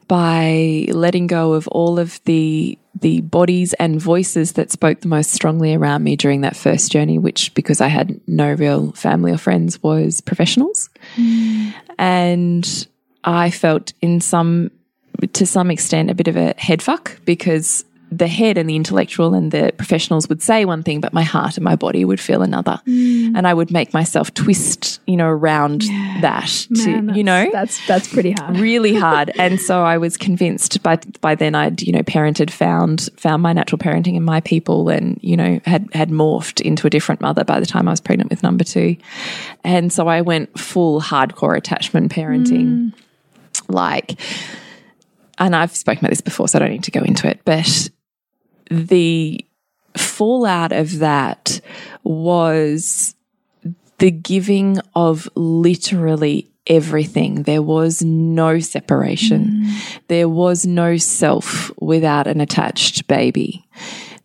by 0.09 0.87
letting 0.88 1.26
go 1.26 1.54
of 1.54 1.66
all 1.68 1.99
of 1.99 2.21
the 2.25 2.78
the 3.00 3.21
bodies 3.21 3.75
and 3.75 4.00
voices 4.00 4.52
that 4.52 4.71
spoke 4.71 5.00
the 5.00 5.09
most 5.09 5.33
strongly 5.33 5.75
around 5.75 6.02
me 6.02 6.16
during 6.16 6.40
that 6.40 6.56
first 6.56 6.90
journey, 6.90 7.18
which 7.18 7.52
because 7.54 7.80
I 7.80 7.88
had 7.88 8.21
no 8.26 8.52
real 8.52 8.92
family 8.92 9.33
or 9.33 9.38
friends 9.38 9.83
was 9.83 10.21
professionals. 10.21 10.88
Mm. 11.16 11.75
And 11.99 12.87
I 13.25 13.50
felt 13.50 13.92
in 14.00 14.21
some 14.21 14.71
to 15.33 15.47
some 15.47 15.71
extent 15.71 16.11
a 16.11 16.14
bit 16.14 16.28
of 16.28 16.37
a 16.37 16.54
head 16.56 16.83
fuck 16.83 17.21
because 17.25 17.85
the 18.10 18.28
head 18.28 18.56
and 18.56 18.70
the 18.70 18.76
intellectual 18.76 19.34
and 19.34 19.50
the 19.50 19.72
professionals 19.76 20.28
would 20.28 20.40
say 20.40 20.64
one 20.64 20.82
thing, 20.82 21.00
but 21.00 21.12
my 21.12 21.25
heart 21.25 21.56
and 21.56 21.64
my 21.64 21.75
body 21.75 22.04
would 22.04 22.20
feel 22.20 22.42
another. 22.42 22.80
Mm. 22.86 23.36
And 23.36 23.48
I 23.48 23.52
would 23.52 23.72
make 23.72 23.92
myself 23.92 24.32
twist, 24.32 25.00
you 25.06 25.16
know, 25.16 25.26
around 25.26 25.82
that 26.20 26.66
to, 26.76 27.12
you 27.14 27.25
know, 27.25 27.48
that's 27.52 27.84
that's 27.86 28.12
pretty 28.12 28.32
hard. 28.32 28.58
really 28.58 28.94
hard. 28.98 29.32
And 29.38 29.60
so 29.60 29.82
I 29.82 29.98
was 29.98 30.16
convinced 30.16 30.82
by 30.82 30.96
by 31.20 31.34
then 31.34 31.54
I'd, 31.56 31.82
you 31.82 31.92
know, 31.92 32.02
parented, 32.02 32.50
found 32.50 33.08
found 33.16 33.42
my 33.42 33.52
natural 33.52 33.78
parenting 33.78 34.16
and 34.16 34.25
my 34.25 34.40
people 34.40 34.88
and, 34.88 35.18
you 35.22 35.36
know, 35.36 35.60
had 35.64 35.88
had 35.92 36.10
morphed 36.10 36.60
into 36.60 36.86
a 36.86 36.90
different 36.90 37.20
mother 37.20 37.44
by 37.44 37.58
the 37.58 37.66
time 37.66 37.88
I 37.88 37.90
was 37.90 38.00
pregnant 38.00 38.30
with 38.30 38.42
number 38.42 38.62
two. 38.62 38.96
And 39.64 39.92
so 39.92 40.06
I 40.06 40.20
went 40.20 40.56
full 40.58 41.00
hardcore 41.00 41.56
attachment 41.56 42.12
parenting. 42.12 42.92
Mm. 42.92 42.94
Like 43.68 44.20
and 45.38 45.54
I've 45.54 45.75
spoken 45.76 45.98
about 45.98 46.10
this 46.10 46.20
before, 46.20 46.48
so 46.48 46.58
I 46.58 46.60
don't 46.60 46.70
need 46.70 46.84
to 46.84 46.90
go 46.90 47.00
into 47.00 47.28
it, 47.28 47.40
but 47.44 47.90
the 48.70 49.44
fallout 49.96 50.73
of 50.73 50.99
that 50.99 51.61
was 52.04 53.14
the 53.99 54.11
giving 54.11 54.78
of 54.94 55.28
literally 55.35 56.50
everything. 56.66 57.44
There 57.44 57.62
was 57.62 58.02
no 58.02 58.58
separation. 58.58 59.64
Mm. 59.64 60.00
There 60.08 60.28
was 60.28 60.66
no 60.66 60.96
self 60.96 61.70
without 61.80 62.26
an 62.26 62.40
attached 62.40 63.06
baby. 63.06 63.64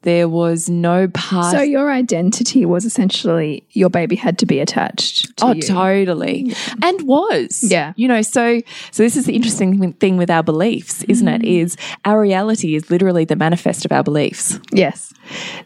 There 0.04 0.28
was 0.28 0.68
no 0.70 1.08
part. 1.10 1.52
So 1.52 1.62
your 1.62 1.92
identity 1.92 2.66
was 2.66 2.86
essentially 2.86 3.64
your 3.72 3.90
baby 3.90 4.16
had 4.16 4.38
to 4.40 4.46
be 4.48 4.60
attached 4.60 5.38
to 5.38 5.46
Oh, 5.46 5.52
you. 5.54 5.62
totally. 5.62 6.54
And 6.82 7.02
was. 7.08 7.64
Yeah. 7.64 7.94
You 7.96 8.08
know, 8.08 8.22
so 8.24 8.62
so 8.92 9.04
this 9.04 9.16
is 9.16 9.26
the 9.26 9.36
interesting 9.36 9.94
thing 9.94 10.18
with 10.18 10.30
our 10.32 10.42
beliefs, 10.44 11.04
isn't 11.04 11.28
it? 11.28 11.42
Mm. 11.44 11.62
Is 11.62 11.78
our 12.06 12.20
reality 12.20 12.76
is 12.76 12.90
literally 12.90 13.26
the 13.26 13.36
manifest 13.36 13.86
of 13.86 13.92
our 13.92 14.04
beliefs. 14.04 14.60
Yes. 14.72 15.14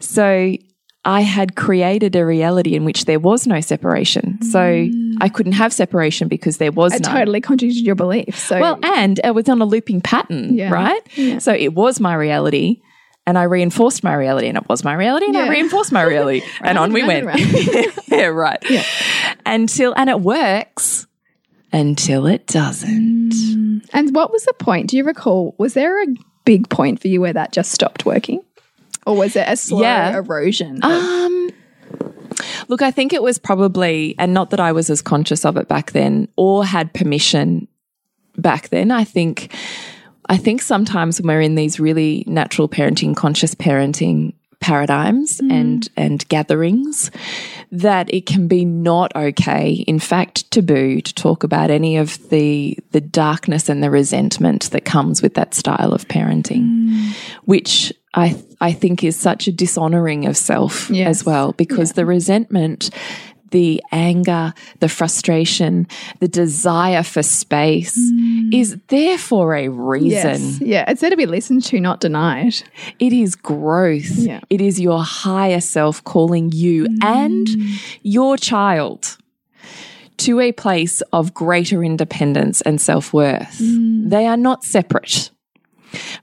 So 0.00 0.54
I 1.04 1.20
had 1.20 1.54
created 1.54 2.16
a 2.16 2.26
reality 2.26 2.74
in 2.74 2.84
which 2.84 3.04
there 3.04 3.20
was 3.20 3.46
no 3.46 3.60
separation. 3.60 4.42
So 4.42 4.58
mm. 4.58 5.14
I 5.20 5.28
couldn't 5.28 5.52
have 5.52 5.72
separation 5.72 6.26
because 6.28 6.58
there 6.58 6.72
was 6.72 6.92
It 6.94 7.02
none. 7.02 7.14
totally 7.16 7.40
contradicted 7.40 7.86
your 7.86 7.94
belief. 7.94 8.36
So 8.38 8.58
Well, 8.60 8.78
and 8.82 9.20
it 9.24 9.34
was 9.34 9.48
on 9.48 9.62
a 9.62 9.64
looping 9.64 10.00
pattern, 10.00 10.54
Yeah. 10.56 10.70
right? 10.70 11.00
Yeah. 11.16 11.38
So 11.38 11.52
it 11.54 11.74
was 11.74 12.00
my 12.00 12.14
reality. 12.14 12.80
And 13.28 13.36
I 13.36 13.42
reinforced 13.42 14.04
my 14.04 14.14
reality, 14.14 14.46
and 14.48 14.56
it 14.56 14.68
was 14.68 14.84
my 14.84 14.94
reality, 14.94 15.26
and 15.26 15.36
I 15.36 15.48
reinforced 15.48 15.90
my 15.90 16.02
reality, 16.02 16.42
and 16.60 16.78
on 16.78 16.92
we 16.92 17.02
went. 17.04 17.28
and 17.28 17.40
yeah, 18.08 18.26
right. 18.26 18.58
Yeah. 18.70 18.84
Until 19.44 19.92
and 19.96 20.08
it 20.08 20.20
works 20.20 21.06
until 21.72 22.26
it 22.26 22.46
doesn't. 22.46 23.34
And 23.92 24.14
what 24.14 24.30
was 24.32 24.44
the 24.44 24.54
point? 24.54 24.88
Do 24.90 24.96
you 24.96 25.04
recall? 25.04 25.54
Was 25.58 25.74
there 25.74 26.02
a 26.02 26.06
big 26.44 26.68
point 26.68 27.00
for 27.00 27.08
you 27.08 27.20
where 27.20 27.32
that 27.32 27.52
just 27.52 27.72
stopped 27.72 28.06
working? 28.06 28.40
Or 29.06 29.16
was 29.16 29.36
it 29.36 29.46
a 29.48 29.56
slow 29.56 29.82
Yeah. 29.82 30.16
erosion? 30.16 30.78
Um, 30.82 31.50
look, 32.68 32.82
I 32.82 32.90
think 32.90 33.12
it 33.12 33.22
was 33.22 33.38
probably, 33.38 34.14
and 34.18 34.32
not 34.32 34.50
that 34.50 34.60
I 34.60 34.72
was 34.72 34.88
as 34.88 35.02
conscious 35.02 35.44
of 35.44 35.56
it 35.56 35.68
back 35.68 35.92
then 35.92 36.28
or 36.36 36.64
had 36.64 36.94
permission 36.94 37.68
back 38.36 38.68
then. 38.68 38.90
I 38.90 39.04
think, 39.04 39.52
I 40.28 40.36
think 40.36 40.62
sometimes 40.62 41.20
when 41.20 41.28
we're 41.28 41.40
in 41.40 41.54
these 41.54 41.78
really 41.78 42.24
natural 42.26 42.68
parenting, 42.68 43.14
conscious 43.16 43.54
parenting 43.54 44.34
paradigms 44.60 45.40
mm. 45.40 45.52
and 45.52 45.88
and 45.96 46.26
gatherings 46.28 47.10
that 47.70 48.12
it 48.12 48.24
can 48.24 48.48
be 48.48 48.64
not 48.64 49.14
okay 49.14 49.84
in 49.86 49.98
fact 49.98 50.50
taboo 50.50 51.00
to 51.00 51.14
talk 51.14 51.44
about 51.44 51.70
any 51.70 51.98
of 51.98 52.30
the 52.30 52.76
the 52.92 53.00
darkness 53.00 53.68
and 53.68 53.82
the 53.82 53.90
resentment 53.90 54.70
that 54.70 54.84
comes 54.84 55.20
with 55.20 55.34
that 55.34 55.52
style 55.54 55.92
of 55.92 56.08
parenting 56.08 56.62
mm. 56.62 57.12
which 57.44 57.92
I 58.14 58.42
I 58.60 58.72
think 58.72 59.04
is 59.04 59.14
such 59.14 59.46
a 59.46 59.52
dishonoring 59.52 60.26
of 60.26 60.36
self 60.36 60.88
Yes. 60.90 61.08
as 61.08 61.26
well 61.26 61.52
because 61.52 61.92
the 61.92 62.06
resentment 62.06 62.90
the 63.56 63.82
anger, 63.90 64.52
the 64.80 64.88
frustration, 64.88 65.86
the 66.20 66.28
desire 66.28 67.02
for 67.02 67.22
space 67.22 67.98
mm. 67.98 68.52
is 68.52 68.76
there 68.88 69.16
for 69.16 69.54
a 69.54 69.68
reason. 69.68 70.10
yes. 70.10 70.60
Yeah. 70.60 70.90
It's 70.90 71.00
there 71.00 71.08
to 71.08 71.16
be 71.16 71.24
listened 71.24 71.64
to, 71.64 71.80
not 71.80 72.00
denied. 72.00 72.52
It 72.98 73.14
is 73.14 73.34
growth. 73.34 74.10
Yeah. 74.10 74.40
It 74.50 74.60
is 74.60 74.78
your 74.78 75.02
higher 75.02 75.62
self 75.62 76.04
calling 76.04 76.52
you 76.52 76.84
and 77.00 77.46
mm. 77.46 77.96
your 78.02 78.36
child 78.36 79.16
to 80.18 80.38
a 80.40 80.52
place 80.52 81.00
of 81.14 81.32
greater 81.32 81.82
independence 81.82 82.60
and 82.60 82.78
self 82.78 83.14
worth. 83.14 83.58
Mm. 83.58 84.10
They 84.10 84.26
are 84.26 84.36
not 84.36 84.64
separate. 84.64 85.30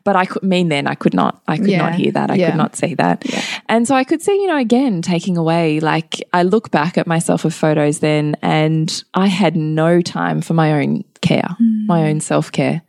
But 0.03 0.15
I 0.15 0.25
could 0.25 0.43
mean 0.43 0.69
then 0.69 0.87
I 0.87 0.95
could 0.95 1.13
not 1.13 1.41
I 1.47 1.57
could 1.57 1.67
Yeah. 1.67 1.79
not 1.79 1.95
hear 1.95 2.11
that. 2.11 2.31
I 2.31 2.35
Yeah. 2.35 2.51
could 2.51 2.57
not 2.57 2.75
see 2.75 2.93
that. 2.95 3.25
And 3.69 3.87
so 3.87 3.95
I 3.95 4.03
could 4.03 4.21
see, 4.21 4.33
you 4.33 4.47
know, 4.47 4.57
again, 4.57 5.01
taking 5.01 5.37
away, 5.37 5.79
like 5.79 6.21
I 6.33 6.43
look 6.43 6.71
back 6.71 6.97
at 6.97 7.07
myself 7.07 7.45
of 7.45 7.53
photos 7.53 7.99
then 7.99 8.35
and 8.41 9.03
I 9.13 9.27
had 9.27 9.55
no 9.55 10.01
time 10.01 10.41
for 10.41 10.53
my 10.53 10.73
own 10.73 11.03
care, 11.21 11.55
my 11.87 11.99
hmm. 11.99 12.07
own 12.07 12.19
self 12.19 12.51
care. 12.51 12.81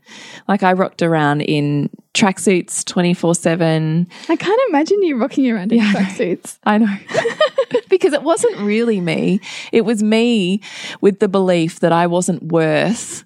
Like 0.49 0.63
I 0.63 0.73
rocked 0.73 1.03
around 1.03 1.43
in 1.43 1.91
tracksuits 2.15 2.85
24 2.85 3.35
7. 3.35 4.07
I 4.29 4.37
can't 4.37 4.61
imagine 4.69 5.03
you 5.03 5.17
rocking 5.17 5.51
around 5.51 5.73
in 5.73 5.81
tracksuits. 5.81 6.59
I 6.65 6.79
know. 6.79 6.97
because 7.89 8.13
it 8.13 8.23
wasn't 8.23 8.57
really 8.59 9.01
me. 9.01 9.41
It 9.73 9.83
was 9.83 10.03
me 10.03 10.61
with 11.01 11.21
the 11.21 11.29
belief 11.29 11.81
that 11.81 11.93
I 11.93 12.07
wasn't 12.07 12.43
worth 12.45 13.25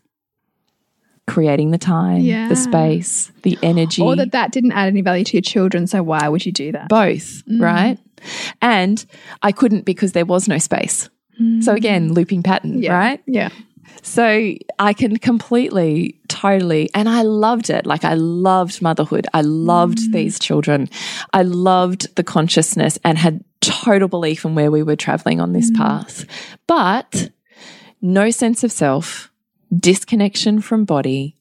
creating 1.28 1.70
the 1.70 1.78
time, 1.78 2.22
Yeah. 2.22 2.48
the 2.48 2.56
space, 2.56 3.30
the 3.42 3.58
energy. 3.62 4.02
Or 4.02 4.16
that 4.16 4.32
that 4.32 4.50
didn't 4.50 4.72
add 4.72 4.88
any 4.88 5.02
value 5.02 5.24
to 5.24 5.36
your 5.36 5.42
children, 5.42 5.86
so 5.86 6.02
why 6.02 6.28
would 6.28 6.44
you 6.44 6.52
do 6.52 6.72
that? 6.72 6.88
both, 6.88 7.44
mm. 7.46 7.60
right? 7.60 7.98
And 8.60 9.04
I 9.42 9.52
couldn't 9.52 9.84
because 9.84 10.12
there 10.12 10.26
was 10.26 10.48
no 10.48 10.58
space. 10.58 11.08
So 11.60 11.72
mm. 11.72 11.76
again, 11.76 12.12
looping 12.14 12.42
pattern, 12.42 12.82
yeah. 12.82 12.92
right? 12.92 13.22
Yeah. 13.26 13.50
So 14.02 14.54
I 14.78 14.92
can 14.92 15.18
completely, 15.18 16.18
totally, 16.28 16.90
and 16.94 17.08
I 17.08 17.22
loved 17.22 17.70
it. 17.70 17.86
Like 17.86 18.04
I 18.04 18.14
loved 18.14 18.82
motherhood. 18.82 19.26
I 19.34 19.42
loved 19.42 19.98
mm. 19.98 20.12
these 20.12 20.38
children. 20.38 20.88
I 21.32 21.42
loved 21.42 22.14
the 22.16 22.24
consciousness 22.24 22.98
and 23.04 23.18
had 23.18 23.44
total 23.60 24.08
belief 24.08 24.44
in 24.44 24.54
where 24.54 24.70
we 24.70 24.82
were 24.82 24.96
traveling 24.96 25.40
on 25.40 25.52
this 25.52 25.70
path. 25.76 26.24
But 26.66 27.30
no 28.00 28.30
sense 28.30 28.64
of 28.64 28.72
self, 28.72 29.30
disconnection 29.76 30.60
from 30.60 30.84
body, 30.84 31.36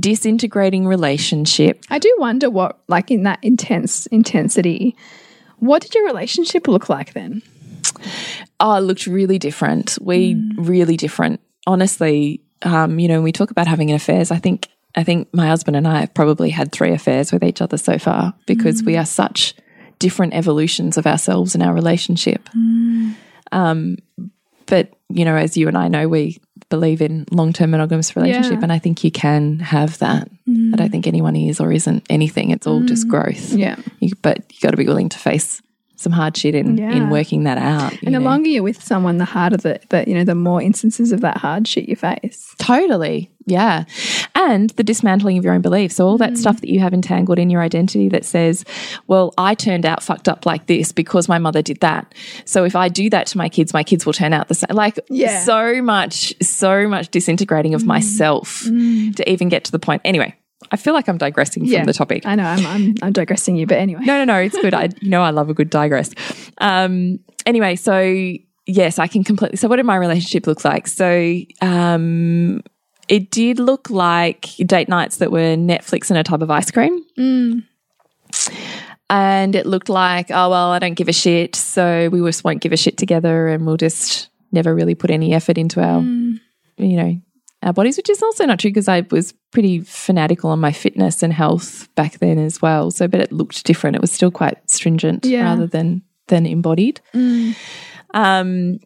disintegrating 0.00 0.86
relationship. 0.86 1.84
I 1.90 1.98
do 1.98 2.14
wonder 2.18 2.50
what, 2.50 2.78
like 2.88 3.10
in 3.10 3.24
that 3.24 3.38
intense 3.42 4.06
intensity, 4.06 4.96
what 5.58 5.82
did 5.82 5.94
your 5.94 6.06
relationship 6.06 6.68
look 6.68 6.88
like 6.88 7.12
then? 7.12 7.42
Oh, 8.60 8.76
it 8.76 8.80
looked 8.80 9.06
really 9.06 9.38
different. 9.38 9.98
We 10.00 10.42
really 10.56 10.96
different. 10.96 11.40
Honestly, 11.66 12.42
um, 12.62 12.98
you 12.98 13.08
know, 13.08 13.14
when 13.14 13.24
we 13.24 13.32
talk 13.32 13.50
about 13.50 13.66
having 13.66 13.90
an 13.90 13.96
affairs, 13.96 14.30
I 14.30 14.38
think 14.38 14.68
I 14.94 15.04
think 15.04 15.32
my 15.32 15.46
husband 15.46 15.76
and 15.76 15.86
I 15.86 16.00
have 16.00 16.14
probably 16.14 16.50
had 16.50 16.72
three 16.72 16.92
affairs 16.92 17.30
with 17.30 17.44
each 17.44 17.60
other 17.60 17.76
so 17.76 17.98
far 17.98 18.34
because 18.46 18.82
we 18.82 18.96
are 18.96 19.04
such 19.04 19.54
different 19.98 20.34
evolutions 20.34 20.96
of 20.96 21.06
ourselves 21.06 21.54
in 21.54 21.62
our 21.62 21.74
relationship. 21.74 22.48
Um, 23.52 23.98
but 24.66 24.95
you 25.08 25.24
know, 25.24 25.36
as 25.36 25.56
you 25.56 25.68
and 25.68 25.76
I 25.76 25.88
know, 25.88 26.08
we 26.08 26.38
believe 26.68 27.00
in 27.00 27.26
long 27.30 27.52
term 27.52 27.70
monogamous 27.70 28.16
relationship, 28.16 28.52
Yeah. 28.52 28.62
and 28.62 28.72
I 28.72 28.78
think 28.78 29.04
you 29.04 29.10
can 29.10 29.60
have 29.60 29.98
that. 29.98 30.28
I 30.48 30.76
don't 30.76 30.88
mm. 30.88 30.90
think 30.90 31.06
anyone 31.06 31.36
is 31.36 31.60
or 31.60 31.72
isn't 31.72 32.04
anything. 32.10 32.50
It's 32.50 32.66
all 32.66 32.82
just 32.82 33.06
mm. 33.06 33.10
growth. 33.10 33.52
Yeah. 33.52 33.76
You, 34.00 34.12
but 34.22 34.38
you 34.52 34.60
got 34.60 34.70
to 34.70 34.76
be 34.76 34.86
willing 34.86 35.08
to 35.10 35.18
face 35.18 35.62
some 36.06 36.12
hard 36.12 36.36
shit 36.36 36.54
in 36.54 36.78
Yeah. 36.78 36.92
in 36.92 37.10
working 37.10 37.42
that 37.44 37.58
out. 37.58 38.00
And 38.04 38.14
the 38.14 38.20
longer 38.20 38.48
you're 38.48 38.62
with 38.62 38.80
someone, 38.80 39.18
the 39.18 39.24
harder 39.24 39.56
the, 39.56 39.80
the 39.88 40.04
you 40.06 40.14
know 40.14 40.22
the 40.22 40.36
more 40.36 40.62
instances 40.62 41.10
of 41.10 41.20
that 41.22 41.38
hard 41.38 41.66
shit 41.66 41.88
you 41.88 41.96
face. 41.96 42.54
Totally. 42.58 43.32
Yeah. 43.46 43.84
And 44.36 44.70
the 44.70 44.84
dismantling 44.84 45.38
of 45.38 45.44
your 45.44 45.54
own 45.54 45.62
beliefs. 45.62 45.96
So, 45.96 46.06
all 46.06 46.18
that 46.18 46.32
mm. 46.34 46.36
stuff 46.36 46.60
that 46.60 46.68
you 46.68 46.78
have 46.80 46.92
entangled 46.92 47.38
in 47.38 47.50
your 47.50 47.62
identity 47.62 48.08
that 48.10 48.24
says, 48.24 48.64
well, 49.08 49.32
I 49.36 49.54
turned 49.54 49.84
out 49.86 50.02
fucked 50.02 50.28
up 50.28 50.46
like 50.46 50.66
this 50.66 50.92
because 50.92 51.28
my 51.28 51.38
mother 51.38 51.62
did 51.62 51.80
that. 51.80 52.12
So, 52.44 52.64
if 52.64 52.76
I 52.76 52.88
do 52.88 53.08
that 53.10 53.26
to 53.28 53.38
my 53.38 53.48
kids, 53.48 53.72
my 53.72 53.84
kids 53.84 54.04
will 54.04 54.12
turn 54.12 54.32
out 54.32 54.48
the 54.48 54.54
same. 54.54 54.74
Like, 54.74 54.98
Yeah. 55.08 55.40
so 55.40 55.80
much, 55.80 56.34
so 56.42 56.88
much 56.88 57.08
disintegrating 57.10 57.74
of 57.74 57.82
mm. 57.82 57.86
myself 57.86 58.64
mm. 58.64 59.14
to 59.16 59.30
even 59.30 59.48
get 59.48 59.64
to 59.64 59.72
the 59.72 59.78
point. 59.78 60.02
Anyway, 60.04 60.34
I 60.70 60.76
feel 60.76 60.94
like 60.94 61.08
I'm 61.08 61.18
digressing 61.18 61.66
from 61.66 61.84
the 61.84 61.92
topic. 61.92 62.26
I 62.26 62.34
know 62.34 62.44
I'm, 62.44 62.66
I'm 62.66 62.94
I'm 63.02 63.12
digressing 63.12 63.56
you, 63.56 63.66
but 63.66 63.78
anyway. 63.78 64.00
No, 64.04 64.18
no, 64.18 64.24
no. 64.24 64.38
It's 64.40 64.58
good. 64.58 64.74
I, 64.74 64.88
you 65.00 65.10
know, 65.10 65.22
I 65.22 65.30
love 65.30 65.48
a 65.50 65.54
good 65.54 65.70
digress. 65.70 66.12
Um, 66.58 67.20
anyway, 67.44 67.76
so 67.76 68.00
yes, 68.66 68.98
I 68.98 69.06
can 69.06 69.22
completely. 69.22 69.56
So, 69.58 69.68
what 69.68 69.76
did 69.76 69.86
my 69.86 69.96
relationship 69.96 70.46
look 70.46 70.64
like? 70.64 70.86
So, 70.86 71.36
um, 71.60 72.62
it 73.08 73.30
did 73.30 73.58
look 73.60 73.90
like 73.90 74.46
date 74.58 74.88
nights 74.88 75.18
that 75.18 75.30
were 75.30 75.56
Netflix 75.56 76.10
and 76.10 76.18
a 76.18 76.24
tub 76.24 76.42
of 76.42 76.50
ice 76.50 76.70
cream. 76.70 77.04
And 79.08 79.54
it 79.54 79.66
looked 79.66 79.88
like, 79.88 80.30
oh, 80.30 80.50
well, 80.50 80.70
I 80.72 80.80
don't 80.80 80.94
give 80.94 81.08
a 81.08 81.12
shit. 81.12 81.54
So 81.54 82.08
we 82.08 82.20
just 82.28 82.42
won't 82.42 82.60
give 82.60 82.72
a 82.72 82.76
shit 82.76 82.96
together 82.96 83.46
and 83.48 83.64
we'll 83.64 83.76
just 83.76 84.30
never 84.50 84.74
really 84.74 84.96
put 84.96 85.10
any 85.10 85.32
effort 85.32 85.58
into 85.58 85.80
our, 85.80 86.00
you 86.78 86.96
know, 86.96 87.20
our 87.62 87.72
bodies, 87.72 87.96
which 87.96 88.10
is 88.10 88.22
also 88.22 88.44
not 88.44 88.58
true 88.60 88.70
because 88.70 88.88
I 88.88 89.04
was 89.10 89.32
pretty 89.50 89.80
fanatical 89.80 90.50
on 90.50 90.60
my 90.60 90.72
fitness 90.72 91.22
and 91.22 91.32
health 91.32 91.88
back 91.94 92.18
then 92.18 92.38
as 92.38 92.60
well. 92.62 92.90
So, 92.90 93.08
but 93.08 93.20
it 93.20 93.32
looked 93.32 93.64
different. 93.64 93.96
It 93.96 94.02
was 94.02 94.12
still 94.12 94.30
quite 94.30 94.58
stringent 94.70 95.24
Yeah. 95.24 95.44
rather 95.44 95.66
than 95.66 96.02
than 96.28 96.44
embodied. 96.46 97.00
Um, 98.14 98.78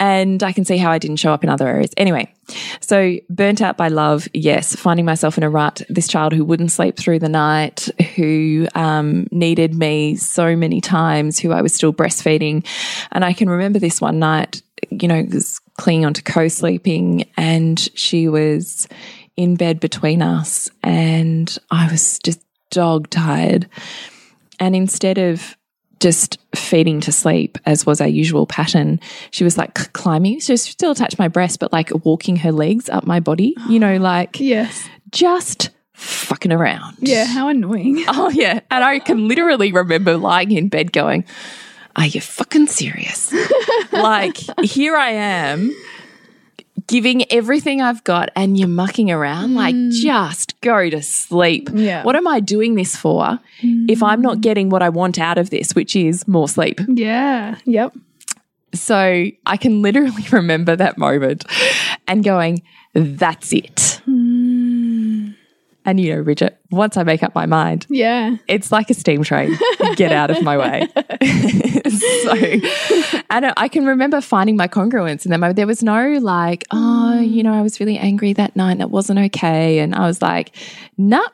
and 0.00 0.42
I 0.44 0.52
can 0.52 0.64
see 0.64 0.76
how 0.76 0.92
I 0.92 0.98
didn't 0.98 1.16
show 1.16 1.32
up 1.32 1.42
in 1.42 1.50
other 1.50 1.66
areas. 1.66 1.90
Anyway, 1.96 2.32
so 2.80 3.16
burnt 3.28 3.60
out 3.60 3.76
by 3.76 3.88
love, 3.88 4.28
yes. 4.32 4.76
Finding 4.76 5.04
myself 5.04 5.36
in 5.36 5.42
a 5.42 5.50
rut. 5.50 5.82
This 5.88 6.06
child 6.06 6.32
who 6.32 6.44
wouldn't 6.44 6.70
sleep 6.70 6.96
through 6.96 7.18
the 7.18 7.28
night, 7.28 7.88
who 8.14 8.68
um, 8.76 9.26
needed 9.32 9.74
me 9.74 10.14
so 10.14 10.54
many 10.54 10.80
times, 10.80 11.38
who 11.40 11.50
I 11.50 11.62
was 11.62 11.74
still 11.74 11.92
breastfeeding. 11.92 12.64
And 13.10 13.24
I 13.24 13.32
can 13.32 13.50
remember 13.50 13.80
this 13.80 14.00
one 14.00 14.20
night, 14.20 14.62
you 14.90 15.08
know, 15.08 15.24
was 15.32 15.60
clinging 15.78 16.04
onto 16.04 16.22
co-sleeping, 16.22 17.28
and 17.36 17.78
she 17.94 18.28
was 18.28 18.86
in 19.36 19.56
bed 19.56 19.80
between 19.80 20.20
us, 20.20 20.70
and 20.82 21.56
I 21.70 21.90
was 21.90 22.18
just 22.18 22.40
dog 22.70 23.08
tired. 23.10 23.68
And 24.60 24.74
instead 24.76 25.16
of 25.18 25.56
just 26.00 26.38
feeding 26.54 27.00
to 27.00 27.10
sleep, 27.12 27.58
as 27.66 27.86
was 27.86 28.00
our 28.00 28.06
usual 28.08 28.46
pattern, 28.46 29.00
she 29.30 29.42
was 29.44 29.56
like 29.56 29.74
climbing. 29.94 30.40
She 30.40 30.52
was 30.52 30.62
still 30.62 30.90
attached 30.92 31.18
my 31.18 31.28
breast, 31.28 31.58
but 31.60 31.72
like 31.72 31.90
walking 32.04 32.36
her 32.36 32.52
legs 32.52 32.88
up 32.88 33.06
my 33.06 33.20
body, 33.20 33.54
you 33.68 33.78
know, 33.80 33.96
like 34.00 34.38
Yes. 34.38 34.88
just 35.10 35.70
fucking 35.94 36.52
around. 36.52 36.96
Yeah. 37.00 37.24
How 37.24 37.48
annoying. 37.48 38.04
Oh, 38.08 38.28
yeah. 38.30 38.60
And 38.70 38.84
I 38.84 38.98
can 39.00 39.26
literally 39.28 39.72
remember 39.72 40.16
lying 40.16 40.52
in 40.52 40.68
bed 40.68 40.92
going, 40.92 41.24
Are 41.98 42.06
you 42.06 42.20
fucking 42.20 42.68
serious? 42.68 43.34
like, 43.92 44.38
here 44.62 44.96
I 44.96 45.10
am 45.10 45.74
giving 46.86 47.30
everything 47.30 47.82
I've 47.82 48.02
got 48.04 48.30
and 48.36 48.56
you're 48.56 48.68
mucking 48.68 49.10
around. 49.10 49.56
Like, 49.56 49.74
mm. 49.74 49.90
just 49.90 50.60
go 50.60 50.88
to 50.88 51.02
sleep. 51.02 51.68
Yeah. 51.74 52.04
What 52.04 52.14
am 52.14 52.28
I 52.28 52.38
doing 52.38 52.76
this 52.76 52.96
for 52.96 53.40
if 53.62 54.02
I'm 54.02 54.22
not 54.22 54.38
mm. 54.38 54.40
getting 54.42 54.70
what 54.70 54.80
I 54.80 54.88
want 54.88 55.18
out 55.18 55.38
of 55.38 55.50
this, 55.50 55.74
which 55.74 55.96
is 55.96 56.26
more 56.28 56.48
sleep? 56.48 56.80
Yeah. 56.86 57.58
Yep. 57.64 57.94
So 58.74 59.26
I 59.44 59.56
can 59.56 59.82
literally 59.82 60.26
remember 60.32 60.76
that 60.76 60.98
moment 60.98 61.44
and 62.06 62.22
going, 62.22 62.62
That's 62.94 63.52
it. 63.52 64.00
Mm. 64.08 65.34
And 65.84 65.98
you 65.98 66.14
know, 66.14 66.22
Bridget, 66.22 66.58
once 66.70 66.98
I 66.98 67.02
make 67.02 67.22
up 67.22 67.34
my 67.34 67.46
mind, 67.46 67.86
Yeah. 67.88 68.36
it's 68.46 68.70
like 68.70 68.90
a 68.90 68.94
steam 68.94 69.22
train. 69.22 69.58
Get 69.96 70.12
out 70.12 70.30
of 70.30 70.42
my 70.42 70.58
way. 70.58 70.86
so, 72.22 73.22
and 73.30 73.46
I- 73.46 73.54
I 73.56 73.68
can 73.68 73.86
remember 73.86 74.20
finding 74.20 74.56
my 74.56 74.68
congruence 74.68 75.24
in 75.24 75.30
them. 75.30 75.40
There 75.54 75.66
was 75.66 75.82
no 75.82 76.18
like, 76.20 76.64
oh, 76.70 77.16
mm. 77.18 77.30
you 77.30 77.42
know, 77.42 77.52
I 77.52 77.62
was 77.62 77.80
really 77.80 77.98
angry 77.98 78.32
that 78.34 78.56
night 78.56 78.72
and 78.72 78.80
it 78.80 78.90
wasn't 78.90 79.18
okay. 79.18 79.78
And 79.80 79.94
I 79.94 80.06
was 80.06 80.22
like, 80.22 80.54
nah, 80.96 81.26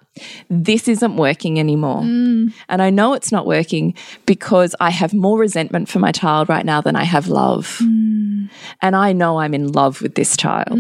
this 0.49 0.89
isn't 0.89 1.17
working 1.17 1.59
anymore. 1.59 2.03
Mm. 2.03 2.53
And 2.69 2.83
I 2.83 2.91
know 2.91 3.15
it's 3.15 3.33
not 3.33 3.47
working 3.47 3.95
because 4.27 4.75
I 4.81 4.91
have 4.91 5.13
more 5.13 5.39
resentment 5.39 5.89
for 5.89 5.99
my 5.99 6.13
child 6.13 6.49
right 6.49 6.65
now 6.65 6.81
than 6.81 6.97
I 6.97 7.05
have 7.05 7.29
love. 7.29 7.79
Mm. 7.83 8.51
And 8.83 8.97
I 8.97 9.13
know 9.13 9.39
I'm 9.39 9.55
in 9.55 9.73
love 9.73 10.03
with 10.03 10.15
this 10.15 10.37
child, 10.37 10.79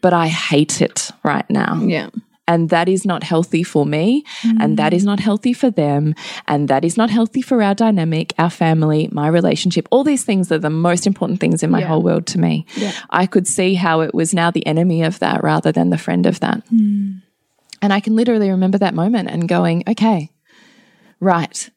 but 0.00 0.12
I 0.12 0.28
hate 0.28 0.80
it 0.80 1.10
right 1.22 1.48
now. 1.50 1.80
Yeah. 1.82 2.10
And 2.48 2.70
that 2.70 2.88
is 2.88 3.04
not 3.04 3.22
healthy 3.22 3.62
for 3.62 3.86
me. 3.86 4.24
And 4.60 4.76
that 4.76 4.92
is 4.92 5.04
not 5.04 5.18
mm. 5.18 5.22
healthy 5.22 5.52
for 5.52 5.70
them. 5.70 6.14
And 6.48 6.66
that 6.68 6.84
is 6.84 6.96
not 6.96 7.08
healthy 7.08 7.40
for 7.40 7.62
our 7.62 7.74
dynamic, 7.74 8.34
our 8.36 8.50
family, 8.50 9.08
my 9.12 9.28
relationship. 9.28 9.86
All 9.90 10.02
these 10.02 10.24
things 10.24 10.50
are 10.50 10.58
the 10.58 10.68
most 10.68 11.06
important 11.06 11.38
things 11.38 11.62
in 11.62 11.70
my 11.70 11.80
Yeah. 11.80 11.86
whole 11.86 12.02
world 12.02 12.26
to 12.26 12.40
me. 12.40 12.66
Yeah. 12.76 12.92
I 13.10 13.26
could 13.26 13.46
see 13.46 13.74
how 13.74 14.00
it 14.00 14.12
was 14.12 14.34
now 14.34 14.50
the 14.50 14.66
enemy 14.66 15.02
of 15.02 15.20
that 15.20 15.42
rather 15.44 15.70
than 15.70 15.90
the 15.90 15.98
friend 15.98 16.26
of 16.26 16.40
that. 16.40 16.62
Hmm. 16.68 17.12
And 17.80 17.92
I 17.92 18.00
can 18.00 18.16
literally 18.16 18.50
remember 18.50 18.78
that 18.78 18.94
moment 18.94 19.30
and 19.30 19.48
going, 19.48 19.84
okay, 19.88 20.30
right. 21.20 21.70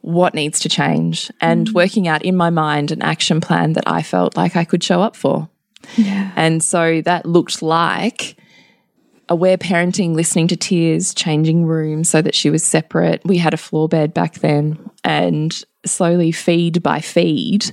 What 0.00 0.34
needs 0.34 0.60
to 0.60 0.68
change? 0.68 1.30
And 1.40 1.68
hmm. 1.68 1.74
working 1.74 2.08
out 2.08 2.24
in 2.24 2.36
my 2.36 2.50
mind 2.50 2.90
an 2.90 3.02
action 3.02 3.40
plan 3.40 3.74
that 3.74 3.84
I 3.86 4.02
felt 4.02 4.34
like 4.34 4.56
I 4.56 4.64
could 4.64 4.82
show 4.82 5.02
up 5.02 5.14
for. 5.14 5.48
Yeah. 5.96 6.32
And 6.36 6.64
so 6.64 7.02
that 7.02 7.26
looked 7.26 7.60
like 7.60 8.36
aware 9.28 9.56
parenting, 9.56 10.14
listening 10.14 10.48
to 10.48 10.56
tears, 10.56 11.14
changing 11.14 11.64
rooms 11.64 12.08
so 12.08 12.22
that 12.22 12.34
she 12.34 12.50
was 12.50 12.62
separate. 12.62 13.22
We 13.24 13.38
had 13.38 13.54
a 13.54 13.58
floor 13.58 13.88
bed 13.88 14.14
back 14.14 14.34
then, 14.34 14.90
and 15.02 15.54
slowly, 15.86 16.32
feed 16.32 16.82
by 16.82 17.00
feed, 17.00 17.72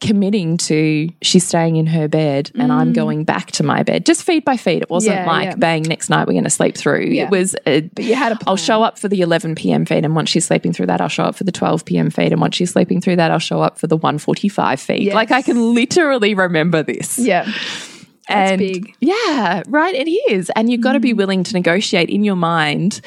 committing 0.00 0.56
to 0.58 1.08
she's 1.22 1.46
staying 1.46 1.76
in 1.76 1.86
her 1.86 2.08
bed 2.08 2.50
and 2.56 2.70
I'm 2.72 2.90
mm. 2.90 2.94
going 2.94 3.24
back 3.24 3.52
to 3.52 3.62
my 3.62 3.82
bed. 3.82 4.04
Just 4.04 4.22
feed 4.22 4.44
by 4.44 4.56
feed. 4.56 4.82
It 4.82 4.90
wasn't 4.90 5.16
Yeah, 5.16 5.26
like 5.26 5.44
yeah. 5.44 5.56
bang 5.56 5.82
next 5.82 6.10
night 6.10 6.26
we're 6.26 6.34
going 6.34 6.44
to 6.44 6.50
sleep 6.50 6.76
through. 6.76 7.06
Yeah. 7.06 7.24
It 7.24 7.30
was 7.30 7.56
a, 7.66 7.80
But 7.82 8.04
you 8.04 8.14
had 8.14 8.32
a 8.32 8.36
plan. 8.36 8.48
I'll 8.48 8.56
show 8.56 8.82
up 8.82 8.98
for 8.98 9.08
the 9.08 9.22
11 9.22 9.54
p.m. 9.54 9.86
feed, 9.86 10.04
and 10.04 10.14
once 10.14 10.28
she's 10.28 10.44
sleeping 10.44 10.72
through 10.72 10.86
that, 10.86 11.00
I'll 11.00 11.08
show 11.08 11.24
up 11.24 11.36
for 11.36 11.44
the 11.44 11.52
12 11.52 11.84
p.m. 11.84 12.10
feed, 12.10 12.32
and 12.32 12.40
once 12.40 12.56
she's 12.56 12.72
sleeping 12.72 13.00
through 13.00 13.16
that, 13.16 13.30
I'll 13.30 13.38
show 13.38 13.62
up 13.62 13.78
for 13.78 13.86
the 13.86 13.96
1:45 13.96 14.78
feed. 14.78 15.02
Yes. 15.04 15.14
Like 15.14 15.30
I 15.30 15.42
can 15.42 15.74
literally 15.74 16.34
remember 16.34 16.82
this. 16.82 17.18
Yeah. 17.18 17.50
That's 18.28 18.50
and 18.52 18.58
big. 18.58 18.86
Mm. 18.88 18.94
Yeah, 19.00 19.62
right. 19.68 19.94
It 19.94 20.08
is, 20.08 20.50
and 20.56 20.70
you've 20.70 20.80
got 20.80 20.92
to 20.94 21.00
be 21.00 21.12
willing 21.12 21.42
to 21.44 21.52
negotiate 21.52 22.08
in 22.10 22.24
your 22.24 22.36
mind. 22.36 23.00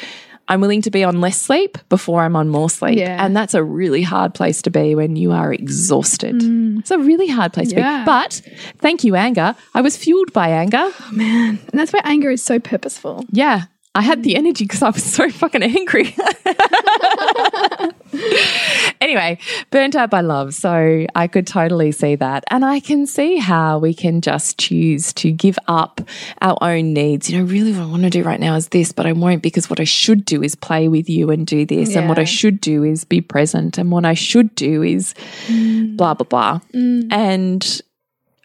I'm 0.49 0.61
willing 0.61 0.81
to 0.83 0.91
be 0.91 1.03
on 1.03 1.19
less 1.19 1.41
sleep 1.41 1.77
before 1.89 2.21
I'm 2.23 2.37
on 2.37 2.47
more 2.47 2.69
sleep. 2.69 2.97
Yeah. 2.97 3.23
And 3.25 3.35
that's 3.35 3.53
a 3.53 3.61
really 3.61 4.01
hard 4.01 4.33
place 4.33 4.61
to 4.61 4.69
be 4.69 4.95
when 4.95 5.17
you 5.17 5.33
are 5.33 5.51
exhausted. 5.53 6.35
It's 6.79 6.89
a 6.91 6.97
really 6.97 7.27
hard 7.27 7.51
place 7.51 7.73
Mm. 7.73 7.77
Yeah. 7.79 7.91
to 7.91 7.99
be. 7.99 8.05
But 8.05 8.41
thank 8.77 9.03
you, 9.03 9.15
anger. 9.15 9.55
I 9.73 9.81
was 9.81 9.97
fueled 9.97 10.31
by 10.31 10.47
anger. 10.49 10.77
Oh, 10.81 11.09
man. 11.11 11.59
And 11.69 11.77
that's 11.79 11.91
why 11.91 11.99
anger 12.05 12.29
is 12.31 12.41
so 12.41 12.59
purposeful. 12.59 13.25
Yeah. 13.29 13.63
I 13.93 14.01
had 14.03 14.23
the 14.23 14.35
energy 14.37 14.63
because 14.63 14.81
I 14.83 14.89
was 14.91 15.03
so 15.03 15.29
fucking 15.29 15.63
angry. 15.63 16.15
anyway, 19.01 19.37
burnt 19.71 19.95
out 19.95 20.09
by 20.09 20.21
love. 20.21 20.53
So 20.53 21.05
I 21.15 21.27
could 21.27 21.47
totally 21.47 21.91
see 21.91 22.15
that. 22.15 22.43
And 22.49 22.65
I 22.65 22.79
can 22.79 23.05
see 23.05 23.37
how 23.37 23.79
we 23.79 23.93
can 23.93 24.21
just 24.21 24.57
choose 24.57 25.13
to 25.13 25.31
give 25.31 25.57
up 25.67 26.01
our 26.41 26.57
own 26.61 26.93
needs. 26.93 27.29
You 27.29 27.39
know, 27.39 27.45
really 27.45 27.73
what 27.73 27.81
I 27.81 27.85
want 27.85 28.03
to 28.03 28.09
do 28.09 28.23
right 28.23 28.39
now 28.39 28.55
is 28.55 28.69
this, 28.69 28.91
but 28.91 29.05
I 29.05 29.13
won't 29.13 29.43
because 29.43 29.69
what 29.69 29.79
I 29.79 29.85
should 29.85 30.25
do 30.25 30.43
is 30.43 30.55
play 30.55 30.87
with 30.87 31.09
you 31.09 31.29
and 31.29 31.45
do 31.45 31.65
this. 31.65 31.95
And 31.95 32.09
what 32.09 32.19
I 32.19 32.23
should 32.23 32.61
do 32.61 32.83
is 32.83 33.03
be 33.05 33.21
present. 33.21 33.77
And 33.77 33.91
what 33.91 34.05
I 34.05 34.13
should 34.13 34.53
do 34.55 34.83
is 34.83 35.13
mm. 35.47 35.95
blah, 35.97 36.13
blah, 36.13 36.25
blah. 36.25 36.59
Mm. 36.73 37.11
And 37.11 37.81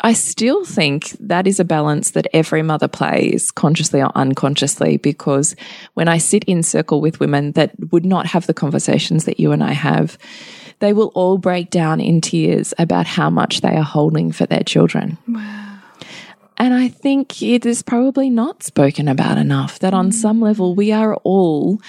I 0.04 0.14
still 0.14 0.64
think 0.64 1.10
that 1.20 1.46
is 1.46 1.60
a 1.60 1.64
balance 1.64 2.10
that 2.10 2.26
every 2.32 2.62
mother 2.62 2.88
plays 2.88 3.52
consciously 3.52 4.02
or 4.02 4.10
unconsciously 4.16 4.96
because 4.96 5.54
when 5.94 6.08
I 6.08 6.18
sit 6.18 6.42
in 6.44 6.64
circle 6.64 7.00
with 7.00 7.20
women 7.20 7.52
that 7.52 7.72
would 7.92 8.04
not 8.04 8.26
have 8.26 8.46
the 8.48 8.54
conversations 8.54 9.24
that 9.26 9.38
you 9.38 9.52
and 9.52 9.62
I 9.62 9.72
have, 9.72 10.18
they 10.80 10.92
will 10.92 11.12
all 11.14 11.38
break 11.38 11.70
down 11.70 12.00
in 12.00 12.20
tears 12.20 12.74
about 12.78 13.06
how 13.06 13.30
much 13.30 13.60
they 13.60 13.76
are 13.76 13.84
holding 13.84 14.32
for 14.32 14.44
their 14.44 14.64
children. 14.64 15.18
Wow. 15.28 15.78
And 16.58 16.74
I 16.74 16.88
think 16.88 17.40
it 17.40 17.64
is 17.64 17.82
probably 17.82 18.28
not 18.28 18.64
spoken 18.64 19.06
about 19.06 19.38
enough 19.38 19.78
that 19.78 19.94
on 19.94 20.10
mm. 20.10 20.14
some 20.14 20.40
level 20.40 20.74
we 20.74 20.90
are 20.90 21.14
all 21.16 21.80